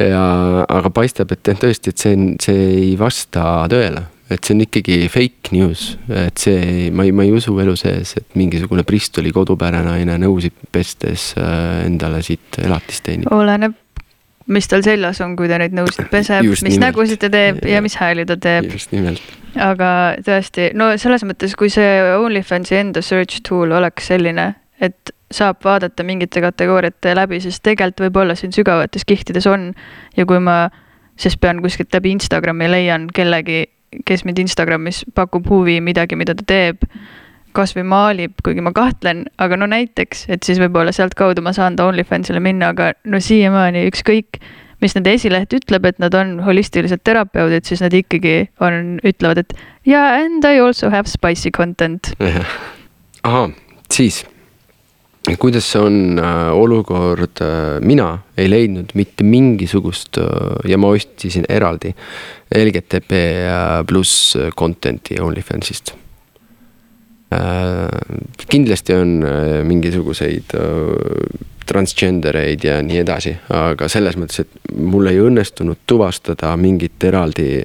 Ja, 0.00 0.64
aga 0.72 0.88
paistab, 0.88 1.34
et 1.34 1.44
jah, 1.44 1.58
tõesti, 1.60 1.92
et 1.92 2.00
see 2.00 2.16
see 2.40 2.60
ei 2.78 2.92
vasta 2.96 3.66
tõele, 3.68 4.06
et 4.32 4.44
see 4.44 4.56
on 4.56 4.64
ikkagi 4.64 4.96
fake 5.12 5.52
news, 5.54 5.84
et 6.08 6.40
see, 6.40 6.88
ma 6.94 7.06
ei, 7.06 7.14
ma 7.16 7.26
ei 7.26 7.32
usu 7.34 7.54
elu 7.62 7.74
sees, 7.78 8.16
et 8.20 8.38
mingisugune 8.38 8.84
Bristoli 8.88 9.32
kodupärenaine 9.34 10.18
nõusid 10.22 10.56
pestes 10.72 11.32
äh, 11.40 11.84
endale 11.86 12.22
siit 12.26 12.60
elatist 12.62 13.06
teenib. 13.08 13.30
oleneb, 13.32 13.76
mis 14.52 14.68
tal 14.70 14.84
seljas 14.84 15.20
on, 15.24 15.36
kui 15.38 15.50
ta 15.50 15.60
neid 15.62 15.76
nõusid 15.76 16.10
peseb, 16.12 16.46
mis 16.48 16.64
nimelt. 16.66 16.84
nägusid 16.88 17.22
ta 17.22 17.30
teeb 17.32 17.62
ja 17.68 17.82
mis 17.84 17.96
hääli 18.00 18.26
ta 18.28 18.36
teeb. 18.40 18.70
just 18.72 18.94
nimelt, 18.94 19.22
aga 19.56 19.88
tõesti, 20.26 20.70
no 20.78 20.92
selles 21.00 21.26
mõttes, 21.28 21.56
kui 21.58 21.72
see 21.72 21.98
OnlyFansi 22.18 22.78
enda 22.80 23.04
search 23.04 23.44
tool 23.48 23.74
oleks 23.78 24.10
selline, 24.12 24.52
et 24.82 25.14
saab 25.32 25.62
vaadata 25.64 26.04
mingite 26.04 26.42
kategooriate 26.44 27.14
läbi, 27.16 27.40
siis 27.40 27.60
tegelikult 27.64 28.06
võib-olla 28.06 28.36
siin 28.36 28.52
sügavates 28.52 29.06
kihtides 29.08 29.46
on 29.48 29.70
ja 30.16 30.26
kui 30.28 30.40
ma 30.42 30.66
siis 31.16 31.36
pean 31.40 31.62
kuskilt 31.62 31.94
läbi 31.94 32.12
Instagrami 32.16 32.70
leian 32.70 33.06
kellegi, 33.14 33.64
kes 34.08 34.24
mind 34.24 34.42
Instagramis 34.42 35.02
pakub 35.14 35.48
huvi 35.50 35.80
midagi, 35.84 36.16
mida 36.18 36.34
ta 36.38 36.46
teeb, 36.46 36.86
kasvõi 37.56 37.84
maalib, 37.84 38.34
kuigi 38.44 38.64
ma 38.64 38.72
kahtlen, 38.76 39.26
aga 39.42 39.58
no 39.60 39.68
näiteks, 39.68 40.26
et 40.32 40.44
siis 40.46 40.60
võib-olla 40.62 40.94
sealtkaudu 40.94 41.44
ma 41.44 41.52
saan 41.56 41.76
ta 41.76 41.86
OnlyFansile 41.90 42.40
minna, 42.40 42.72
aga 42.72 42.92
no 43.04 43.20
siiamaani 43.20 43.84
ükskõik, 43.90 44.40
mis 44.82 44.96
nende 44.96 45.12
esileht 45.14 45.52
ütleb, 45.54 45.86
et 45.86 46.00
nad 46.02 46.14
on 46.18 46.38
holistilised 46.46 47.04
terapeudid, 47.06 47.68
siis 47.68 47.84
nad 47.84 47.94
ikkagi 47.94 48.48
on, 48.64 48.96
ütlevad, 49.06 49.44
et 49.44 49.52
ja 49.86 50.06
and 50.22 50.46
I 50.48 50.58
also 50.64 50.90
have 50.90 51.10
spicy 51.10 51.52
content. 51.54 52.14
ahah, 53.22 53.52
siis 53.92 54.24
kuidas 55.38 55.68
on 55.76 56.18
äh, 56.18 56.50
olukord 56.52 57.40
äh,, 57.40 57.80
mina 57.80 58.18
ei 58.36 58.50
leidnud 58.50 58.92
mitte 58.98 59.24
mingisugust 59.24 60.18
äh, 60.18 60.26
ja 60.68 60.78
ma 60.78 60.92
ostisin 60.96 61.46
eraldi 61.48 61.94
LGTB 62.56 63.12
äh, 63.12 63.84
pluss 63.86 64.36
content'i 64.58 65.20
OnlyFansist 65.20 65.94
äh,. 67.32 67.88
kindlasti 68.48 68.94
on 68.98 69.16
äh, 69.22 69.62
mingisuguseid 69.64 70.56
äh, 70.58 71.48
transgender 71.66 72.36
eid 72.36 72.64
ja 72.66 72.80
nii 72.84 72.98
edasi, 73.04 73.32
aga 73.54 73.88
selles 73.92 74.18
mõttes, 74.18 74.42
et 74.42 74.72
mul 74.76 75.08
ei 75.10 75.20
õnnestunud 75.22 75.84
tuvastada 75.88 76.52
mingit 76.60 77.04
eraldi 77.06 77.62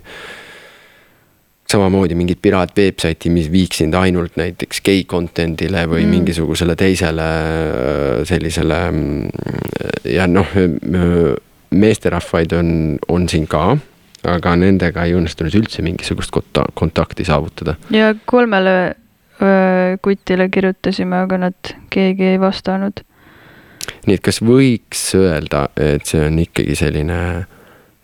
samamoodi 1.71 2.15
mingit 2.15 2.39
piraat-veebsaiti, 2.41 3.29
mis 3.33 3.49
viiks 3.51 3.81
sind 3.81 3.95
ainult 3.99 4.37
näiteks 4.39 4.81
gei 4.85 5.03
content'ile 5.09 5.83
või 5.89 6.05
mm. 6.05 6.13
Mingisugusele 6.15 6.77
teisele 6.79 7.27
äh, 7.27 8.21
sellisele 8.27 8.79
mm, 8.91 10.13
ja 10.13 10.27
noh, 10.31 10.55
meesterahvaid 11.69 12.53
on, 12.55 12.69
on 13.07 13.27
siin 13.29 13.47
ka, 13.51 13.73
aga 14.27 14.55
nendega 14.59 15.03
ei 15.07 15.15
õnnestunud 15.17 15.57
üldse 15.59 15.83
mingisugust 15.85 16.31
konta- 16.33 16.67
kontakti 16.73 17.25
saavutada. 17.27 17.75
ja 17.91 18.13
kolmele 18.25 18.95
öö, 19.41 19.97
kutile 20.01 20.49
kirjutasime, 20.49 21.23
aga 21.27 21.37
nad, 21.47 21.75
keegi 21.89 22.31
ei 22.33 22.39
vastanud. 22.39 23.03
nii 24.07 24.15
et 24.15 24.23
kas 24.23 24.41
võiks 24.41 25.03
öelda, 25.19 25.67
et 25.75 26.07
see 26.07 26.23
on 26.23 26.39
ikkagi 26.39 26.75
selline 26.79 27.19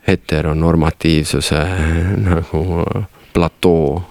heteronormatiivsuse 0.06 1.64
nagu 2.28 2.64
platoo, 3.34 4.02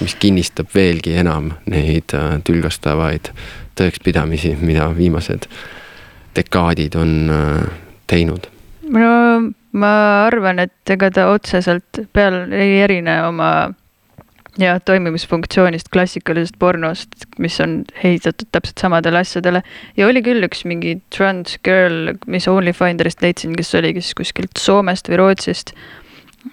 mis 0.00 0.16
kinnistab 0.20 0.72
veelgi 0.74 1.14
enam 1.22 1.52
neid 1.70 2.12
äh, 2.16 2.40
tülgastavaid 2.44 3.30
tõekspidamisi, 3.78 4.56
mida 4.60 4.90
viimased 4.96 5.46
dekaadid 6.36 6.96
on 6.98 7.14
äh, 7.30 7.70
teinud. 8.10 8.50
no 8.90 9.12
ma 9.72 9.92
arvan, 10.26 10.58
et 10.66 10.92
ega 10.94 11.10
ta 11.14 11.28
otseselt 11.30 12.02
peal 12.12 12.42
ei 12.52 12.80
erine 12.82 13.20
oma 13.28 13.50
jah, 14.58 14.80
toimimisfunktsioonist 14.84 15.90
klassikalisest 15.92 16.58
pornost, 16.58 17.26
mis 17.38 17.58
on 17.62 17.80
ehitatud 18.02 18.50
täpselt 18.52 18.82
samadele 18.82 19.22
asjadele 19.22 19.62
ja 19.96 20.08
oli 20.08 20.22
küll 20.26 20.44
üks 20.46 20.64
mingi 20.68 20.98
trans 21.14 21.58
girl, 21.66 22.14
mis 22.26 22.48
Onlyfinderist 22.50 23.22
leidsin, 23.22 23.54
kes 23.58 23.74
oli 23.78 23.94
siis 23.98 24.14
kuskilt 24.18 24.58
Soomest 24.58 25.10
või 25.10 25.20
Rootsist. 25.22 25.74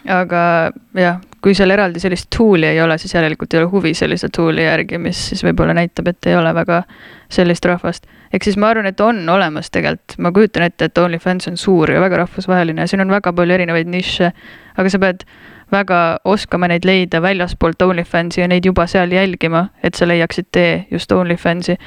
aga 0.05 0.71
jah, 0.97 1.21
kui 1.47 1.55
seal 1.55 1.71
eraldi 1.71 2.01
sellist 2.03 2.27
tool'i 2.35 2.67
ei 2.67 2.81
ole, 2.83 2.97
siis 2.99 3.13
järelikult 3.15 3.53
ei 3.53 3.61
ole 3.61 3.69
huvi 3.71 3.93
sellise 3.95 4.27
tool'i 4.35 4.65
järgi, 4.65 4.97
mis 4.99 5.21
siis 5.29 5.45
võib-olla 5.47 5.71
näitab, 5.77 6.09
et 6.11 6.27
ei 6.27 6.35
ole 6.35 6.51
väga 6.51 6.81
sellist 7.31 7.63
rahvast. 7.65 8.09
ehk 8.35 8.43
siis 8.43 8.57
ma 8.59 8.67
arvan, 8.73 8.89
et 8.89 8.99
on 8.99 9.21
olemas 9.31 9.71
tegelikult, 9.71 10.17
ma 10.19 10.33
kujutan 10.35 10.65
ette, 10.67 10.89
et 10.91 10.99
OnlyFans 10.99 11.47
on 11.47 11.55
suur 11.57 11.93
ja 11.93 12.01
väga 12.03 12.19
rahvusvaheline 12.25 12.83
ja 12.83 12.91
siin 12.91 13.05
on 13.05 13.13
väga 13.15 13.31
palju 13.33 13.55
erinevaid 13.55 13.87
nišše, 13.87 14.31
aga 14.75 14.91
sa 14.91 14.99
pead 14.99 15.23
väga 15.71 16.19
oskama 16.25 16.67
neid 16.71 16.85
leida 16.87 17.21
väljaspoolt 17.21 17.81
OnlyFansi 17.81 18.41
ja 18.41 18.47
neid 18.47 18.65
juba 18.65 18.87
seal 18.87 19.11
jälgima, 19.11 19.67
et 19.83 19.99
sa 19.99 20.07
leiaksid 20.07 20.47
tee 20.51 20.85
just 20.91 21.11
OnlyFansi. 21.11 21.77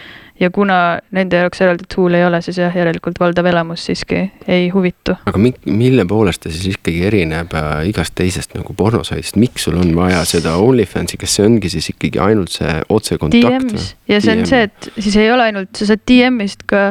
ja 0.40 0.48
kuna 0.50 0.98
nende 1.12 1.36
jaoks 1.36 1.60
eraldi 1.60 1.84
tool'i 1.94 2.16
ei 2.16 2.24
ole, 2.24 2.38
siis 2.40 2.56
jah, 2.58 2.76
järelikult 2.76 3.18
valdav 3.20 3.44
elamus 3.46 3.84
siiski 3.86 4.22
ei 4.48 4.68
huvitu. 4.72 5.16
aga 5.26 5.38
mi-, 5.38 5.54
mille 5.66 6.04
poolest 6.04 6.42
ta 6.44 6.52
siis 6.52 6.76
ikkagi 6.76 7.06
erineb 7.06 7.54
äh, 7.54 7.88
igast 7.88 8.14
teisest 8.14 8.54
nagu 8.56 8.74
pornosaidist, 8.76 9.36
miks 9.36 9.68
sul 9.68 9.76
on 9.80 9.94
vaja 9.96 10.24
seda 10.28 10.56
OnlyFansi, 10.56 11.20
kas 11.20 11.36
see 11.36 11.48
ongi 11.48 11.72
siis 11.72 11.90
ikkagi 11.92 12.20
ainult 12.20 12.56
see 12.56 12.76
otsekontakt 12.88 13.68
DM-is 13.68 13.94
ja 14.08 14.20
see 14.20 14.38
on 14.38 14.46
see, 14.46 14.62
et 14.68 14.92
siis 14.98 15.16
ei 15.20 15.32
ole 15.32 15.50
ainult, 15.50 15.74
sa 15.76 15.92
saad 15.92 16.04
DM-ist 16.08 16.64
ka 16.68 16.90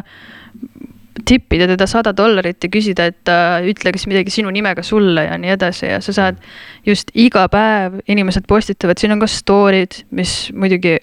tippida 1.29 1.67
teda 1.69 1.85
sada 1.89 2.13
dollarit 2.17 2.63
ja 2.63 2.71
küsida, 2.73 3.09
et 3.11 3.19
ta 3.27 3.59
ütleks 3.65 4.07
midagi 4.09 4.33
sinu 4.33 4.51
nimega 4.53 4.83
sulle 4.85 5.27
ja 5.27 5.37
nii 5.39 5.53
edasi 5.55 5.91
ja 5.91 5.99
sa 6.01 6.15
saad 6.15 6.39
just 6.87 7.13
iga 7.13 7.45
päev, 7.51 7.99
inimesed 8.09 8.47
postitavad, 8.49 8.99
siin 8.99 9.13
on 9.13 9.21
ka 9.21 9.29
story'd, 9.29 10.01
mis 10.15 10.49
muidugi 10.57 10.97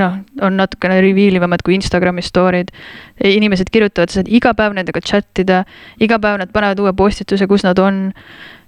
noh, 0.00 0.18
on 0.42 0.56
natukene 0.56 1.00
reveal 1.04 1.36
ivamad 1.38 1.62
kui 1.64 1.76
Instagrami 1.76 2.24
story'd. 2.24 2.72
inimesed 3.24 3.70
kirjutavad, 3.72 4.10
sa 4.10 4.20
saad 4.20 4.30
iga 4.32 4.54
päev 4.58 4.74
nendega 4.76 5.00
chat 5.04 5.38
ida, 5.38 5.62
iga 6.00 6.18
päev 6.18 6.40
nad 6.40 6.52
panevad 6.52 6.80
uue 6.80 6.92
postituse, 6.96 7.46
kus 7.46 7.64
nad 7.64 7.78
on 7.78 8.10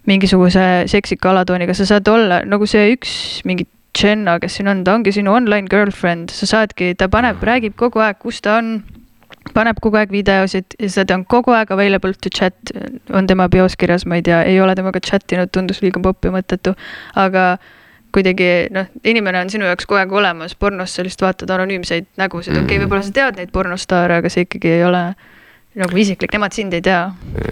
mingisuguse 0.06 0.84
seksika 0.90 1.32
alatooniga, 1.32 1.74
sa 1.74 1.86
saad 1.88 2.08
olla 2.08 2.42
nagu 2.44 2.66
see 2.68 2.92
üks 2.94 3.42
mingi 3.48 3.66
Jenna, 3.94 4.40
kes 4.42 4.56
siin 4.58 4.68
on, 4.68 4.82
ta 4.84 4.96
ongi 4.98 5.12
sinu 5.14 5.30
online 5.30 5.70
girlfriend, 5.70 6.32
sa 6.34 6.48
saadki, 6.50 6.96
ta 6.98 7.06
paneb, 7.08 7.38
räägib 7.46 7.76
kogu 7.78 8.02
aeg, 8.02 8.18
kus 8.18 8.40
ta 8.42 8.56
on, 8.58 8.80
paneb 9.52 9.80
kogu 9.82 9.98
aeg 10.00 10.12
videosid 10.14 10.76
ja 10.80 10.90
see 10.90 11.04
ta 11.04 11.18
on 11.18 11.24
kogu 11.28 11.52
aeg 11.54 11.72
available 11.74 12.14
to 12.16 12.32
chat, 12.32 12.56
on 13.12 13.26
tema 13.30 13.48
bios 13.52 13.76
kirjas, 13.76 14.06
ma 14.08 14.18
ei 14.20 14.24
tea, 14.26 14.42
ei 14.48 14.60
ole 14.60 14.74
temaga 14.78 15.02
chat 15.04 15.32
inud, 15.36 15.52
tundus 15.52 15.82
liiga 15.84 16.00
popp 16.02 16.24
ja 16.24 16.32
mõttetu, 16.34 16.74
aga 17.20 17.56
kuidagi 18.14 18.50
noh, 18.74 18.88
inimene 19.04 19.42
on 19.42 19.50
sinu 19.50 19.66
jaoks 19.68 19.88
kogu 19.90 20.00
aeg 20.00 20.14
olemas, 20.14 20.54
pornos 20.56 20.94
sa 20.94 21.04
lihtsalt 21.04 21.26
vaatad 21.28 21.54
anonüümseid 21.56 22.12
nägusid, 22.20 22.54
okei 22.54 22.64
okay,, 22.64 22.82
võib-olla 22.84 23.04
sa 23.06 23.16
tead 23.16 23.40
neid 23.40 23.52
pornostaare, 23.54 24.20
aga 24.22 24.32
see 24.32 24.46
ikkagi 24.46 24.76
ei 24.78 24.86
ole 24.86 25.02
nagu 25.74 25.98
isiklik, 25.98 26.32
nemad 26.36 26.54
sind 26.54 26.76
ei 26.76 26.84
tea, 26.84 27.02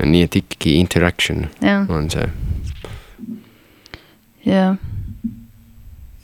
nii 0.07 0.29
et 0.29 0.39
ikkagi 0.45 0.79
interaction 0.79 1.49
jah, 1.61 1.85
on 1.91 2.09
see. 2.15 2.31
Jah. 4.47 4.79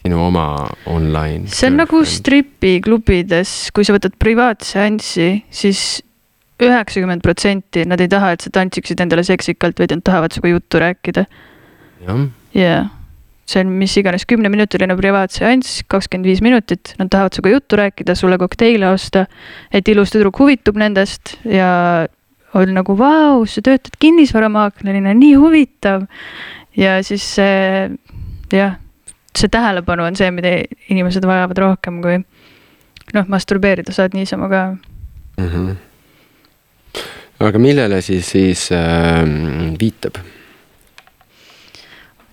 Sinu 0.09 0.25
oma 0.25 0.67
online. 0.89 1.47
see 1.53 1.69
on 1.69 1.79
nagu 1.83 2.01
stripiklubides, 2.05 3.71
kui 3.77 3.85
sa 3.85 3.95
võtad 3.97 4.17
privaatseanssi, 4.21 5.31
siis 5.53 5.83
üheksakümmend 6.59 7.23
protsenti 7.23 7.85
nad 7.87 8.01
ei 8.03 8.11
taha, 8.11 8.33
et 8.35 8.45
sa 8.45 8.53
tantsiksid 8.55 9.01
endale 9.05 9.23
seksikalt, 9.27 9.79
vaid 9.79 9.95
nad 9.95 10.05
tahavad 10.07 10.35
sinuga 10.35 10.55
juttu 10.57 10.81
rääkida. 10.83 11.27
jah, 12.07 12.25
jaa, 12.57 12.81
see 13.49 13.63
on 13.65 13.73
mis 13.79 13.95
iganes 14.01 14.27
kümneminutiline 14.29 14.97
privaatseanss, 14.99 15.85
kakskümmend 15.93 16.33
viis 16.33 16.43
minutit, 16.45 16.95
nad 16.99 17.13
tahavad 17.13 17.37
sinuga 17.37 17.55
juttu 17.59 17.79
rääkida, 17.81 18.17
sulle 18.19 18.41
kokteile 18.41 18.91
osta. 18.91 19.27
et 19.73 19.89
ilus 19.89 20.15
tüdruk 20.15 20.41
huvitub 20.41 20.81
nendest 20.81 21.37
ja 21.45 22.09
on 22.57 22.73
nagu 22.73 22.97
vau, 22.97 23.45
sa 23.45 23.61
töötad 23.61 24.01
kinnisvaramaaklerina, 24.01 25.13
nii 25.15 25.35
huvitav. 25.37 26.09
ja 26.77 26.99
siis 27.05 27.23
see 27.37 27.91
jah, 28.53 28.79
see 29.39 29.53
tähelepanu 29.53 30.07
on 30.09 30.17
see, 30.19 30.31
mida 30.35 30.55
inimesed 30.91 31.27
vajavad 31.27 31.61
rohkem 31.65 32.01
kui 32.05 32.19
noh, 33.15 33.29
masturbeerida 33.29 33.95
saad 33.95 34.17
niisama 34.17 34.49
ka 34.49 34.65
mm. 35.39 35.49
-hmm. 35.49 35.77
aga 37.41 37.59
millele 37.59 38.03
siis, 38.03 38.31
siis 38.31 38.69
äh, 38.73 39.23
viitab? 39.81 40.21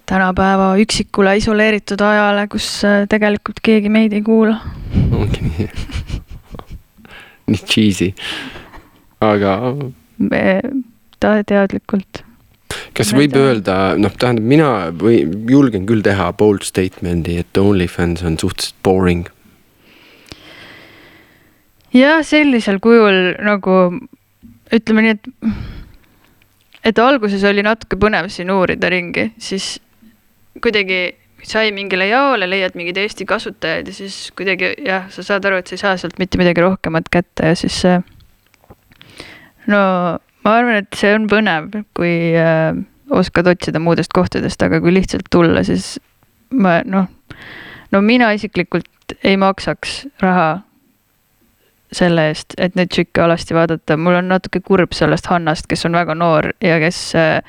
tänapäeva 0.05 0.75
üksikule 0.77 1.37
isoleeritud 1.37 2.01
ajale, 2.01 2.47
kus 2.47 2.85
äh, 2.85 3.07
tegelikult 3.09 3.59
keegi 3.61 3.89
meid 3.89 4.13
ei 4.13 4.21
kuula. 4.21 4.59
ongi 5.11 5.41
nii 5.41 5.69
nii 7.47 7.61
cheesy, 7.65 8.13
aga. 9.21 9.57
ta 11.19 11.35
teadlikult. 11.45 12.23
Kas 12.95 13.12
võib 13.15 13.36
öelda, 13.39 13.95
noh, 13.99 14.13
tähendab, 14.19 14.47
mina 14.47 14.69
või 14.95 15.21
julgen 15.51 15.88
küll 15.89 16.03
teha 16.05 16.31
bold 16.38 16.65
statement'i, 16.67 17.39
et 17.43 17.60
OnlyFans 17.60 18.23
on 18.25 18.38
suhteliselt 18.41 18.77
boring. 18.84 19.27
jah, 21.95 22.23
sellisel 22.27 22.79
kujul 22.84 23.36
nagu 23.43 23.79
ütleme 24.75 25.05
nii, 25.05 25.15
et 25.15 25.29
et 26.86 26.99
alguses 27.01 27.43
oli 27.49 27.63
natuke 27.65 27.97
põnev 27.99 28.29
siin 28.29 28.51
uurida 28.53 28.89
ringi, 28.93 29.31
siis 29.41 29.75
kuidagi 30.62 31.15
sai 31.45 31.71
mingile 31.75 32.08
jaole, 32.10 32.47
leiad 32.49 32.75
mingeid 32.77 32.97
Eesti 33.01 33.25
kasutajaid 33.29 33.89
ja 33.89 33.93
siis 33.93 34.31
kuidagi 34.38 34.71
jah, 34.86 35.10
sa 35.13 35.25
saad 35.25 35.45
aru, 35.45 35.60
et 35.62 35.69
sa 35.69 35.75
ei 35.75 35.81
saa 35.81 35.95
sealt 36.01 36.19
mitte 36.21 36.39
midagi 36.41 36.63
rohkemat 36.63 37.10
kätte 37.13 37.51
ja 37.51 37.58
siis 37.58 37.77
see. 37.84 37.99
no 39.71 39.81
ma 40.45 40.58
arvan, 40.60 40.84
et 40.84 40.97
see 40.97 41.13
on 41.15 41.25
põnev, 41.31 41.71
kui 41.97 42.15
äh, 42.38 42.77
oskad 43.15 43.49
otsida 43.49 43.81
muudest 43.81 44.13
kohtadest, 44.13 44.62
aga 44.65 44.81
kui 44.81 44.93
lihtsalt 44.93 45.29
tulla, 45.34 45.63
siis 45.65 45.95
ma 46.53 46.79
noh, 46.86 47.10
no 47.91 48.01
mina 48.05 48.31
isiklikult 48.38 49.17
ei 49.23 49.38
maksaks 49.38 50.05
raha 50.21 50.49
selle 51.95 52.27
eest, 52.31 52.55
et 52.58 52.75
neid 52.75 52.91
tšikke 52.91 53.23
alasti 53.23 53.55
vaadata, 53.55 53.97
mul 53.97 54.17
on 54.19 54.29
natuke 54.34 54.60
kurb 54.65 54.95
sellest 54.97 55.29
Hannast, 55.31 55.69
kes 55.69 55.86
on 55.88 55.95
väga 55.95 56.15
noor 56.17 56.51
ja 56.63 56.79
kes 56.81 56.99
äh, 57.19 57.39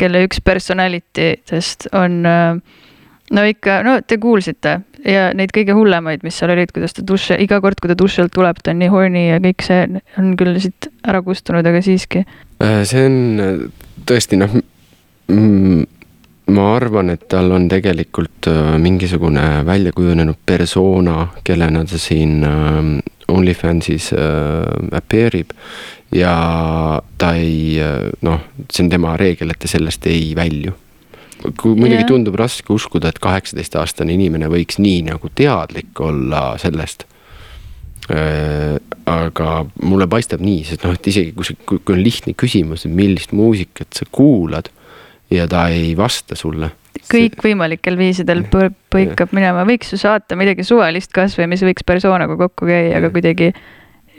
kelle 0.00 0.24
üks 0.26 0.40
personality 0.44 1.34
test 1.46 1.86
on 1.94 2.24
äh, 2.26 2.56
no 3.34 3.44
ikka, 3.48 3.78
no 3.86 3.96
te 4.06 4.18
kuulsite 4.22 4.78
ja 5.04 5.28
neid 5.36 5.52
kõige 5.54 5.76
hullemaid, 5.76 6.24
mis 6.24 6.36
seal 6.38 6.54
olid, 6.54 6.72
kuidas 6.74 6.96
ta 6.96 7.04
duši, 7.06 7.38
iga 7.44 7.60
kord, 7.64 7.80
kui 7.80 7.90
ta 7.90 7.96
duši 7.98 8.24
alt 8.24 8.34
tuleb, 8.36 8.60
ta 8.62 8.72
on 8.72 8.80
nii 8.82 8.92
horny 8.92 9.26
ja 9.28 9.40
kõik 9.44 9.64
see 9.66 9.82
on 10.20 10.34
küll 10.40 10.60
siit 10.62 10.88
ära 11.04 11.20
kustunud, 11.24 11.66
aga 11.66 11.82
siiski. 11.84 12.24
Äh, 12.64 12.80
see 12.88 13.04
on 13.08 13.18
äh, 13.42 13.58
tõesti 14.08 14.38
noh, 14.40 14.54
ma 16.54 16.68
arvan, 16.76 17.12
et 17.14 17.26
tal 17.32 17.52
on 17.56 17.66
tegelikult 17.72 18.48
mingisugune 18.80 19.64
välja 19.64 19.92
kujunenud 19.96 20.40
persona, 20.46 21.30
kellena 21.44 21.84
ta 21.88 22.00
siin 22.00 22.44
OnlyFansis 23.32 24.10
appear 24.92 25.38
ib 25.38 25.54
ja 26.14 26.34
ta 27.16 27.32
ei 27.40 27.80
noh, 28.28 28.44
see 28.68 28.84
on 28.84 28.92
tema 28.92 29.16
reegel, 29.20 29.54
et 29.54 29.64
ta 29.64 29.70
sellest 29.70 30.04
ei 30.12 30.34
välju. 30.36 30.76
Kui 31.60 31.74
muidugi 31.74 32.00
yeah. 32.00 32.08
tundub 32.08 32.38
raske 32.40 32.72
uskuda, 32.72 33.10
et 33.12 33.20
kaheksateistaastane 33.22 34.14
inimene 34.16 34.48
võiks 34.52 34.80
nii 34.80 35.02
nagu 35.10 35.30
teadlik 35.34 36.00
olla 36.00 36.54
sellest 36.60 37.06
äh,. 38.12 38.78
aga 39.04 39.66
mulle 39.84 40.06
paistab 40.08 40.40
nii, 40.44 40.62
sest 40.64 40.86
noh, 40.86 40.94
et 40.96 41.10
isegi 41.12 41.34
kui 41.36 41.44
see, 41.44 41.58
kui 41.68 41.92
on 41.92 42.00
lihtne 42.00 42.32
küsimus, 42.40 42.86
et 42.86 42.94
millist 42.96 43.34
muusikat 43.36 43.92
sa 43.92 44.08
kuulad 44.12 44.70
ja 45.32 45.44
ta 45.50 45.68
ei 45.72 45.92
vasta 45.98 46.36
sulle 46.38 46.70
kõikvõimalikel 47.10 47.96
viisidel 47.98 48.44
põikab 48.48 49.32
minema, 49.36 49.64
võiks 49.68 49.92
ju 49.92 49.98
saata 50.00 50.38
midagi 50.38 50.64
suvalist 50.66 51.12
kasvõi, 51.14 51.48
mis 51.50 51.64
võiks 51.66 51.84
persoonaga 51.86 52.36
kokku 52.40 52.68
käia, 52.68 52.98
aga 53.00 53.10
kuidagi 53.14 53.50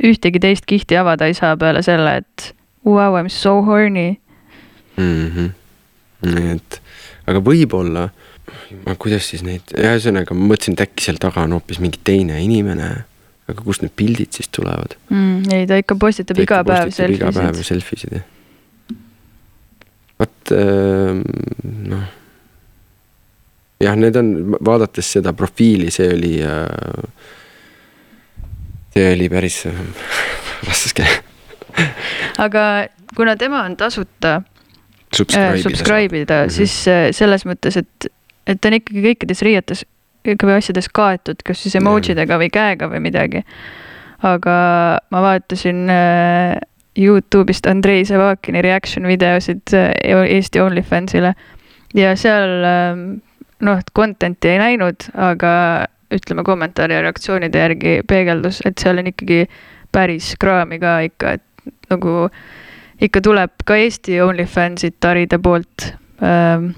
ühtegi 0.04 0.42
teist 0.44 0.68
kihti 0.70 0.98
avada 1.00 1.30
ei 1.30 1.38
saa 1.38 1.56
peale 1.58 1.82
selle, 1.86 2.18
et 2.22 2.52
wow, 2.86 3.18
I 3.18 3.26
m 3.26 3.30
so 3.32 3.62
horny 3.66 4.18
mm. 4.98 5.32
-hmm. 5.32 6.56
et, 6.56 6.82
aga 7.30 7.42
võib-olla, 7.44 8.08
kuidas 9.02 9.30
siis 9.32 9.44
neid, 9.46 9.74
ühesõnaga 9.78 10.38
ma 10.38 10.52
mõtlesin, 10.52 10.78
et 10.78 10.86
äkki 10.86 11.08
seal 11.08 11.20
taga 11.22 11.46
on 11.46 11.58
hoopis 11.58 11.82
mingi 11.84 12.02
teine 12.06 12.40
inimene. 12.44 12.90
aga 13.46 13.62
kust 13.62 13.84
need 13.86 13.94
pildid 13.94 14.34
siis 14.34 14.50
tulevad 14.50 14.96
mm,? 15.10 15.52
ei, 15.54 15.68
ta 15.70 15.78
ikka 15.78 15.98
postitab 16.02 16.40
iga 16.42 16.64
päev 16.66 16.90
selfisid. 16.90 17.22
iga 17.22 17.34
päev 17.36 17.60
selfisid 17.62 18.16
jah. 18.18 18.26
vot 20.20 20.54
äh, 20.56 21.20
noh. 21.92 22.08
jah, 23.86 24.00
need 24.02 24.18
on, 24.22 24.34
vaadates 24.66 25.12
seda 25.18 25.34
profiili, 25.38 25.92
see 25.94 26.10
oli 26.14 26.34
äh, 26.42 27.30
see 28.96 29.14
oli 29.14 29.30
päris 29.30 29.62
raske 30.68 31.06
aga 32.42 32.66
kuna 33.16 33.36
tema 33.38 33.64
on 33.64 33.78
tasuta 33.78 34.42
subscribe, 35.17 35.58
äh, 35.58 35.63
subscribe 35.63 36.21
ida 36.21 36.43
mm, 36.43 36.47
-hmm. 36.47 36.56
siis 36.58 36.88
äh, 36.88 37.10
selles 37.15 37.45
mõttes, 37.45 37.78
et, 37.80 38.08
et 38.47 38.62
ta 38.62 38.71
on 38.71 38.80
ikkagi 38.80 39.04
kõikides 39.10 39.43
riietes 39.45 39.86
või 40.25 40.56
asjades 40.58 40.89
kaetud, 40.89 41.41
kas 41.45 41.62
siis 41.63 41.75
emotsidega 41.78 42.38
või 42.41 42.49
käega 42.49 42.89
või 42.89 42.99
midagi. 42.99 43.43
aga 44.25 44.56
ma 45.12 45.21
vaatasin 45.21 45.89
äh, 45.89 46.58
Youtube'ist 46.97 47.67
Andrei 47.67 48.06
Savakini 48.06 48.62
reaction 48.62 49.08
videosid 49.08 49.73
äh, 49.73 49.91
Eesti 50.04 50.60
OnlyFansile 50.60 51.34
ja 51.93 52.15
seal 52.15 52.63
äh, 52.63 53.19
noh, 53.62 53.80
content'i 53.95 54.49
ei 54.49 54.60
näinud, 54.60 55.10
aga 55.13 55.51
ütleme, 56.13 56.43
kommentaari 56.43 56.95
ja 56.95 57.01
reaktsioonide 57.01 57.60
järgi 57.60 57.95
peegeldus, 58.08 58.62
et 58.65 58.80
seal 58.82 59.01
on 59.01 59.12
ikkagi 59.12 59.45
päris 59.91 60.34
kraami 60.39 60.80
ka 60.80 60.99
ikka, 61.08 61.36
et 61.38 61.91
nagu 61.91 62.30
ikka 63.02 63.22
tuleb 63.22 63.52
ka 63.66 63.76
Eesti 63.76 64.22
OnlyFansid 64.22 64.98
taride 65.04 65.40
poolt 65.44 65.90
ähm, 66.24 66.72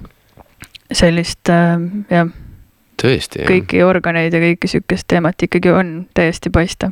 sellist 0.91 1.49
ähm, 1.49 2.05
jah. 2.09 2.29
tõesti, 3.01 3.43
jah. 3.43 3.49
kõiki 3.51 3.83
organeid 3.85 4.33
ja 4.33 4.41
kõike 4.41 4.69
sihukest 4.71 5.07
teemat 5.07 5.43
ikkagi 5.43 5.71
on 5.71 5.95
täiesti 6.17 6.49
paista. 6.53 6.91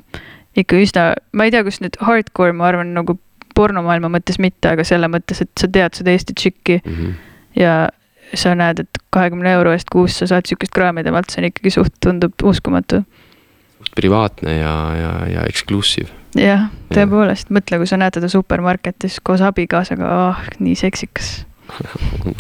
ikka 0.58 0.80
üsna, 0.80 1.06
ma 1.34 1.48
ei 1.48 1.52
tea, 1.52 1.64
kas 1.68 1.82
nüüd 1.84 1.98
hardcore, 2.02 2.54
ma 2.56 2.70
arvan, 2.70 2.94
nagu 2.96 3.18
pornomaailma 3.56 4.12
mõttes 4.12 4.40
mitte, 4.42 4.74
aga 4.76 4.84
selle 4.88 5.08
mõttes, 5.12 5.42
et 5.42 5.52
sa 5.60 5.68
tead 5.72 5.96
seda 5.98 6.12
Eesti 6.12 6.36
tšikki 6.36 6.82
mm 6.84 6.96
-hmm. 6.96 7.14
ja 7.60 7.76
sa 8.34 8.56
näed, 8.56 8.80
et 8.80 9.04
kahekümne 9.14 9.52
euro 9.54 9.72
eest 9.72 9.90
kuus 9.92 10.18
sa 10.20 10.28
saad 10.28 10.48
sihukest 10.50 10.74
kraami 10.76 11.04
temalt, 11.04 11.30
see 11.30 11.42
on 11.42 11.50
ikkagi 11.52 11.72
suht, 11.72 11.94
tundub 12.04 12.34
uskumatu. 12.44 13.04
Privaatne 13.96 14.58
ja, 14.58 14.76
ja, 15.00 15.12
ja 15.32 15.46
exclusive. 15.50 16.12
jah, 16.40 16.70
tõepoolest, 16.94 17.52
mõtle, 17.56 17.82
kui 17.82 17.90
sa 17.90 18.00
näed 18.02 18.18
teda 18.18 18.30
supermarketis 18.32 19.20
koos 19.24 19.44
abikaasaga, 19.46 20.10
ah 20.10 20.26
oh,, 20.30 20.48
nii 20.60 20.78
seksikas. 20.86 21.38
Oh 22.26 22.32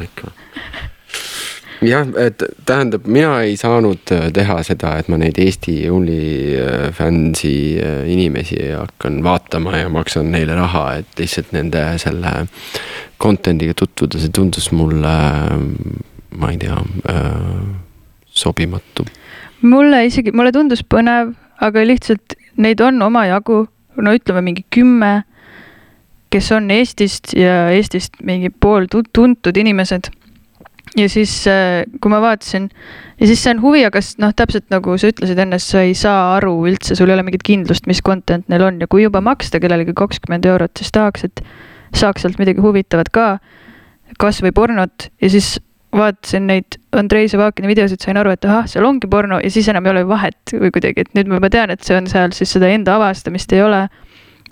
jah, 1.90 2.08
et 2.20 2.44
tähendab, 2.66 3.08
mina 3.08 3.40
ei 3.46 3.56
saanud 3.60 4.12
äh, 4.14 4.28
teha 4.34 4.58
seda, 4.66 4.96
et 5.00 5.10
ma 5.12 5.18
neid 5.20 5.38
Eesti 5.42 5.76
OnlyFansi 5.92 7.56
äh, 7.82 8.02
inimesi 8.12 8.60
hakkan 8.72 9.22
vaatama 9.26 9.78
ja 9.78 9.90
maksan 9.92 10.32
neile 10.34 10.58
raha, 10.58 10.86
et 11.02 11.20
lihtsalt 11.20 11.54
nende 11.56 11.84
selle 12.02 12.34
content'iga 13.22 13.76
tutvuda, 13.78 14.22
see 14.22 14.34
tundus 14.36 14.72
mulle, 14.76 15.16
ma 16.40 16.52
ei 16.52 16.60
tea 16.62 16.78
äh,, 17.12 17.66
sobimatu. 18.36 19.06
mulle 19.62 20.06
isegi, 20.08 20.34
mulle 20.36 20.54
tundus 20.56 20.84
põnev, 20.84 21.34
aga 21.62 21.86
lihtsalt 21.88 22.36
neid 22.62 22.82
on 22.84 23.02
omajagu, 23.02 23.66
no 24.02 24.14
ütleme 24.16 24.44
mingi 24.46 24.66
kümme, 24.74 25.24
kes 26.34 26.52
on 26.56 26.70
Eestist 26.74 27.34
ja 27.38 27.70
Eestist 27.72 28.20
mingi 28.26 28.50
pool 28.50 28.90
tuntud 28.92 29.58
inimesed. 29.58 30.12
Ja 30.96 31.10
siis, 31.12 31.32
äh, 31.50 31.84
kui 32.00 32.12
ma 32.12 32.22
vaatasin 32.24 32.70
ja 33.20 33.28
siis 33.28 33.42
see 33.44 33.52
on 33.56 33.62
huvi, 33.64 33.82
aga 33.88 34.00
noh, 34.22 34.32
täpselt 34.38 34.70
nagu 34.72 34.96
sa 35.00 35.10
ütlesid 35.12 35.40
enne, 35.44 35.60
sa 35.60 35.82
ei 35.84 35.96
saa 35.98 36.36
aru 36.38 36.54
üldse, 36.70 36.96
sul 36.96 37.12
ei 37.12 37.18
ole 37.18 37.26
mingit 37.28 37.44
kindlust, 37.44 37.88
mis 37.90 38.00
content 38.06 38.48
neil 38.52 38.64
on. 38.64 38.80
Ja 38.80 38.88
kui 38.92 39.04
juba 39.04 39.20
maksta 39.24 39.60
kellelegi 39.64 39.96
kakskümmend 39.98 40.48
eurot, 40.48 40.76
siis 40.80 40.94
tahaks, 40.96 41.28
et 41.28 41.44
saaks 41.96 42.24
sealt 42.24 42.40
midagi 42.40 42.64
huvitavat 42.64 43.12
ka, 43.16 43.28
kasvõi 44.22 44.54
pornot. 44.56 45.10
Ja 45.24 45.32
siis 45.34 45.56
vaatasin 45.96 46.48
neid 46.50 46.78
Andrei 46.96 47.30
Savakini 47.32 47.70
videosid, 47.72 48.02
sain 48.04 48.18
aru, 48.20 48.34
et 48.36 48.46
ahah, 48.46 48.68
seal 48.70 48.86
ongi 48.88 49.10
porno 49.12 49.40
ja 49.44 49.52
siis 49.52 49.68
enam 49.72 49.86
ei 49.88 49.96
ole 49.96 50.06
vahet 50.08 50.56
või 50.56 50.72
kuidagi, 50.76 51.06
et 51.06 51.18
nüüd 51.18 51.32
ma 51.32 51.40
juba 51.40 51.52
tean, 51.54 51.74
et 51.74 51.84
see 51.84 51.98
on 51.98 52.10
seal, 52.12 52.36
siis 52.36 52.52
seda 52.58 52.70
enda 52.72 53.00
avastamist 53.00 53.54
ei 53.56 53.64
ole. 53.66 53.88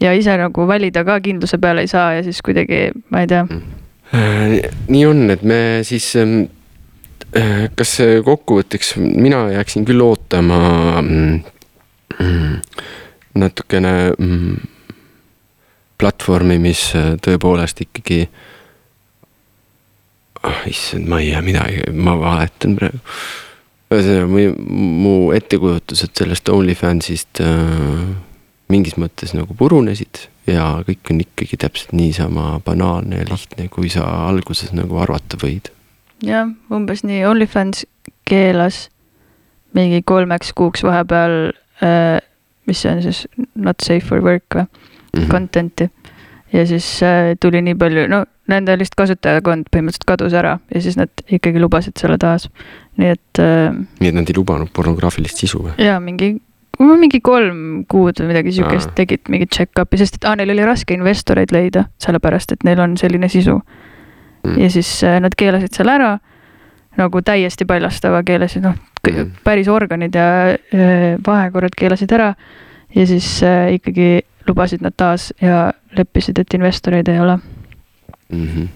ja 0.02 0.12
ise 0.18 0.34
nagu 0.38 0.68
valida 0.68 1.04
ka 1.06 1.20
kindluse 1.22 1.58
peale 1.62 1.86
ei 1.86 1.88
saa 1.88 2.14
ja 2.18 2.24
siis 2.26 2.42
kuidagi, 2.42 2.90
ma 3.14 3.22
ei 3.24 3.28
tea 3.30 3.46
Äh, 4.14 4.60
nii 4.94 5.06
on, 5.10 5.30
et 5.34 5.42
me 5.42 5.82
siis 5.82 6.12
ähm, 6.22 6.44
kas 7.74 7.96
kokkuvõtteks, 8.26 8.94
mina 9.02 9.48
jääksin 9.56 9.88
küll 9.90 10.04
ootama 10.06 10.60
mm, 11.02 11.40
mm, 12.20 12.84
natukene 13.42 13.94
mm, 14.12 14.60
platvormi, 15.98 16.60
mis 16.62 16.92
äh, 17.00 17.16
tõepoolest 17.26 17.82
ikkagi. 17.88 18.28
ah 18.28 18.52
issand, 20.70 21.08
ma 21.08 21.22
ei 21.22 21.32
tea 21.32 21.42
midagi, 21.46 21.82
ma 21.94 22.18
valetan 22.20 22.76
praegu. 22.80 23.00
ühesõnaga 23.94 24.28
mu, 24.28 24.46
mu 25.04 25.16
ettekujutused 25.36 26.16
sellest 26.18 26.50
OnlyFansist 26.50 27.44
äh, 27.46 28.06
mingis 28.74 28.96
mõttes 28.98 29.36
nagu 29.38 29.54
purunesid 29.58 30.26
ja 30.50 30.66
kõik 30.88 31.12
on 31.14 31.22
ikkagi 31.24 31.60
täpselt 31.62 31.94
niisama 31.96 32.58
banaalne 32.66 33.22
ja 33.22 33.28
lihtne, 33.30 33.70
kui 33.72 33.92
sa 33.94 34.08
alguses 34.28 34.74
nagu 34.76 34.98
arvata 35.04 35.38
võid. 35.40 35.70
jah, 36.24 36.50
umbes 36.74 37.04
nii, 37.06 37.24
OnlyFans 37.28 37.86
keelas 38.28 38.88
mingi 39.78 40.02
kolmeks 40.06 40.54
kuuks 40.58 40.84
vahepeal 40.86 41.54
äh,, 41.84 42.20
mis 42.68 42.84
see 42.84 42.92
on 42.92 43.04
siis, 43.04 43.26
not 43.56 43.84
safe 43.84 44.06
for 44.08 44.24
work 44.24 44.56
või 44.56 44.64
mm 44.64 45.20
-hmm. 45.20 45.32
content'i. 45.32 45.90
Ja 46.54 46.68
siis 46.68 46.88
äh, 47.04 47.34
tuli 47.42 47.62
nii 47.66 47.76
palju, 47.80 48.08
no 48.12 48.24
nende 48.52 48.76
lihtsalt 48.78 49.00
kasutajakond 49.00 49.70
põhimõtteliselt 49.74 50.08
kadus 50.08 50.34
ära 50.38 50.58
ja 50.74 50.82
siis 50.84 50.98
nad 51.00 51.24
ikkagi 51.32 51.62
lubasid 51.62 51.98
selle 52.00 52.20
taas, 52.22 52.50
nii 53.02 53.14
et 53.16 53.42
äh,. 53.42 53.72
nii 54.02 54.12
et 54.12 54.18
nad 54.18 54.30
ei 54.30 54.38
lubanud 54.38 54.74
pornograafilist 54.76 55.42
sisu 55.44 55.64
või? 55.68 55.78
jaa, 55.82 56.00
mingi 56.04 56.36
mingi 56.84 57.22
kolm 57.24 57.86
kuud 57.90 58.20
või 58.20 58.32
midagi 58.34 58.56
siukest 58.58 58.92
ah. 58.92 58.98
tegid 58.98 59.30
mingit 59.32 59.54
check-up'i, 59.56 60.00
sest 60.02 60.20
et 60.20 60.28
ah, 60.30 60.36
neil 60.38 60.52
oli 60.54 60.66
raske 60.68 60.96
investoreid 60.96 61.54
leida, 61.56 61.88
sellepärast 62.04 62.56
et 62.56 62.68
neil 62.68 62.82
on 62.84 62.98
selline 63.00 63.30
sisu 63.32 63.56
mm.. 63.58 64.60
ja 64.62 64.70
siis 64.74 64.92
äh, 65.08 65.20
nad 65.24 65.38
keelasid 65.38 65.74
selle 65.74 65.98
ära 65.98 66.12
nagu 67.00 67.24
täiesti 67.26 67.66
paljastava 67.66 68.22
keelasid, 68.26 68.68
noh 68.68 68.78
mm. 69.08 69.40
päris 69.46 69.72
organid 69.72 70.14
ja 70.14 70.28
vahekorrad 71.26 71.74
keelasid 71.78 72.12
ära. 72.14 72.34
ja 72.94 73.08
siis 73.10 73.40
ikkagi 73.74 74.22
lubasid 74.48 74.82
nad 74.82 74.96
taas 74.98 75.32
ja 75.42 75.72
leppisid, 75.98 76.40
et 76.40 76.54
investoreid 76.54 77.08
ei 77.08 77.20
ole 77.20 77.38
mm. 78.30 78.48
-hmm 78.48 78.72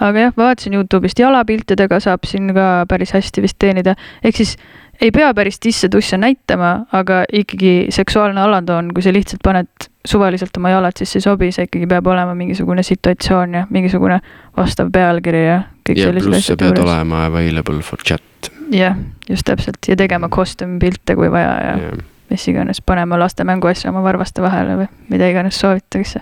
aga 0.00 0.18
jah, 0.18 0.32
vaatasin 0.36 0.74
Youtube'ist 0.74 1.18
jalapiltidega 1.18 2.00
saab 2.00 2.26
siin 2.26 2.52
ka 2.56 2.86
päris 2.88 3.12
hästi 3.14 3.42
vist 3.44 3.58
teenida, 3.58 3.94
ehk 4.24 4.36
siis 4.40 4.56
ei 5.00 5.12
pea 5.14 5.28
päris 5.34 5.60
tisse-tusse 5.62 6.18
näitama, 6.18 6.70
aga 6.92 7.22
ikkagi 7.32 7.86
seksuaalne 7.94 8.40
alandoon, 8.40 8.90
kui 8.94 9.04
sa 9.04 9.12
lihtsalt 9.14 9.44
paned 9.44 9.88
suvaliselt 10.08 10.56
oma 10.58 10.72
jalad 10.72 10.98
sisse 10.98 11.20
ei 11.20 11.26
sobi, 11.26 11.52
see 11.54 11.68
ikkagi 11.68 11.86
peab 11.90 12.06
olema 12.10 12.34
mingisugune 12.34 12.82
situatsioon 12.86 13.54
ja 13.60 13.66
mingisugune 13.70 14.18
vastav 14.56 14.90
pealkiri 14.94 15.44
ja 15.44 15.60
kõik 15.88 16.02
ja 16.02 16.12
pluss 16.16 16.50
sa 16.50 16.56
pead 16.56 16.72
juures. 16.72 16.84
olema 16.88 17.24
available 17.28 17.82
for 17.84 18.02
chat. 18.02 18.52
jah, 18.74 18.96
just 19.28 19.46
täpselt 19.46 19.88
ja 19.88 19.96
tegema 19.96 20.28
costume 20.28 20.80
pilte, 20.82 21.14
kui 21.18 21.30
vaja 21.30 21.52
ja 21.62 21.76
yeah. 21.82 22.06
Mis 22.30 22.48
iganes, 22.48 22.80
panema 22.80 23.18
laste 23.18 23.44
mänguasju 23.44 23.90
oma 23.90 24.02
varvaste 24.02 24.42
vahele 24.42 24.76
või 24.82 24.88
mida 25.08 25.28
iganes 25.30 25.60
soovitakse. 25.60 26.20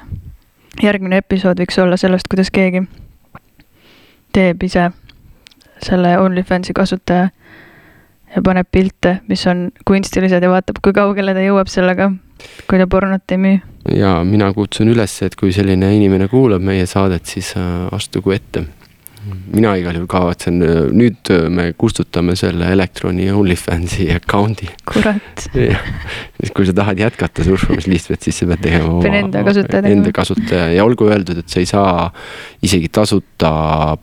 järgmine 0.83 1.17
episood 1.23 1.61
võiks 1.61 1.79
olla 1.83 1.97
sellest, 1.97 2.29
kuidas 2.31 2.51
keegi 2.51 2.85
teeb 4.33 4.63
ise 4.63 4.91
selle 5.83 6.19
OnlyFansi 6.19 6.73
kasutaja 6.77 7.29
ja 8.37 8.43
paneb 8.43 8.69
pilte, 8.73 9.21
mis 9.29 9.47
on 9.47 9.71
kunstilised 9.87 10.43
ja 10.43 10.51
vaatab, 10.51 10.81
kui 10.85 10.93
kaugele 10.93 11.35
ta 11.35 11.45
jõuab 11.45 11.71
sellega, 11.73 12.11
kui 12.69 12.81
ta 12.81 12.87
pornot 12.87 13.33
ei 13.33 13.39
müü. 13.41 13.61
ja 13.95 14.19
mina 14.25 14.53
kutsun 14.53 14.89
üles, 14.93 15.23
et 15.23 15.37
kui 15.37 15.53
selline 15.53 15.95
inimene 15.97 16.29
kuulab 16.29 16.63
meie 16.63 16.87
saadet, 16.87 17.27
siis 17.27 17.55
äh, 17.57 17.87
astugu 17.93 18.37
ette 18.37 18.67
mina 19.27 19.75
igal 19.79 19.97
juhul 19.97 20.09
kavatsen, 20.11 20.61
nüüd 20.97 21.31
me 21.53 21.69
kustutame 21.79 22.37
selle 22.39 22.69
Electroni 22.75 23.29
OnlyFansi 23.33 24.09
account'i. 24.15 24.69
kurat. 24.87 25.47
kui 26.57 26.69
sa 26.69 26.75
tahad 26.77 27.01
jätkata 27.01 27.45
surfamist 27.47 27.91
lihtsalt, 27.91 28.23
siis 28.23 28.39
sa 28.43 28.49
pead 28.51 28.63
tegema 28.67 28.91
oma. 28.91 29.03
pean 29.05 29.19
enda 29.21 29.43
kasutaja 29.47 29.83
tegema. 29.83 29.95
Enda 30.01 30.13
kasutaja 30.17 30.69
ja 30.75 30.85
olgu 30.87 31.09
öeldud, 31.11 31.41
et 31.43 31.53
sa 31.53 31.63
ei 31.63 31.71
saa 31.71 32.11
isegi 32.67 32.91
tasuta 32.93 33.53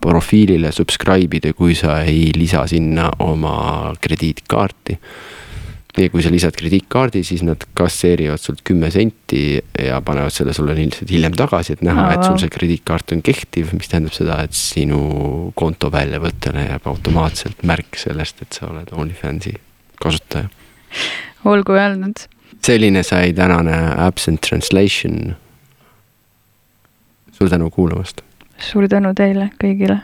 profiilile 0.00 0.72
subscribe 0.74 1.40
ida, 1.40 1.54
kui 1.56 1.76
sa 1.78 2.00
ei 2.04 2.28
lisa 2.36 2.66
sinna 2.70 3.10
oma 3.24 3.56
krediitkaarti 4.02 4.98
ja 5.98 6.10
kui 6.10 6.22
sa 6.24 6.30
lisad 6.32 6.56
krediitkaardi, 6.58 7.22
siis 7.26 7.44
nad 7.46 7.62
kasseerivad 7.76 8.42
sult 8.42 8.64
kümme 8.66 8.90
senti 8.90 9.44
ja 9.78 10.00
panevad 10.04 10.34
selle 10.34 10.54
sulle 10.56 10.74
lihtsalt 10.78 11.10
hiljem 11.10 11.36
tagasi, 11.38 11.76
et 11.76 11.84
näha, 11.86 12.08
et 12.14 12.24
sul 12.26 12.38
see 12.42 12.50
krediitkaart 12.52 13.14
on 13.14 13.22
kehtiv, 13.24 13.70
mis 13.76 13.90
tähendab 13.90 14.16
seda, 14.16 14.40
et 14.44 14.56
sinu 14.58 15.52
konto 15.58 15.90
väljavõttele 15.94 16.66
jääb 16.68 16.90
automaatselt 16.90 17.62
märk 17.66 18.00
sellest, 18.00 18.42
et 18.42 18.58
sa 18.58 18.68
oled 18.72 18.90
OnlyFansi 18.92 19.54
kasutaja. 20.02 20.50
olgu 21.44 21.78
öeldud. 21.78 22.26
selline 22.64 23.02
sai 23.02 23.32
tänane 23.32 23.94
Absent 23.96 24.40
Translation. 24.40 25.36
suur 27.32 27.50
tänu 27.50 27.70
kuulamast. 27.70 28.22
suur 28.58 28.88
tänu 28.88 29.14
teile 29.14 29.50
kõigile. 29.62 30.00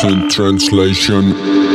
Absent 0.00 0.30
translation. 0.30 1.67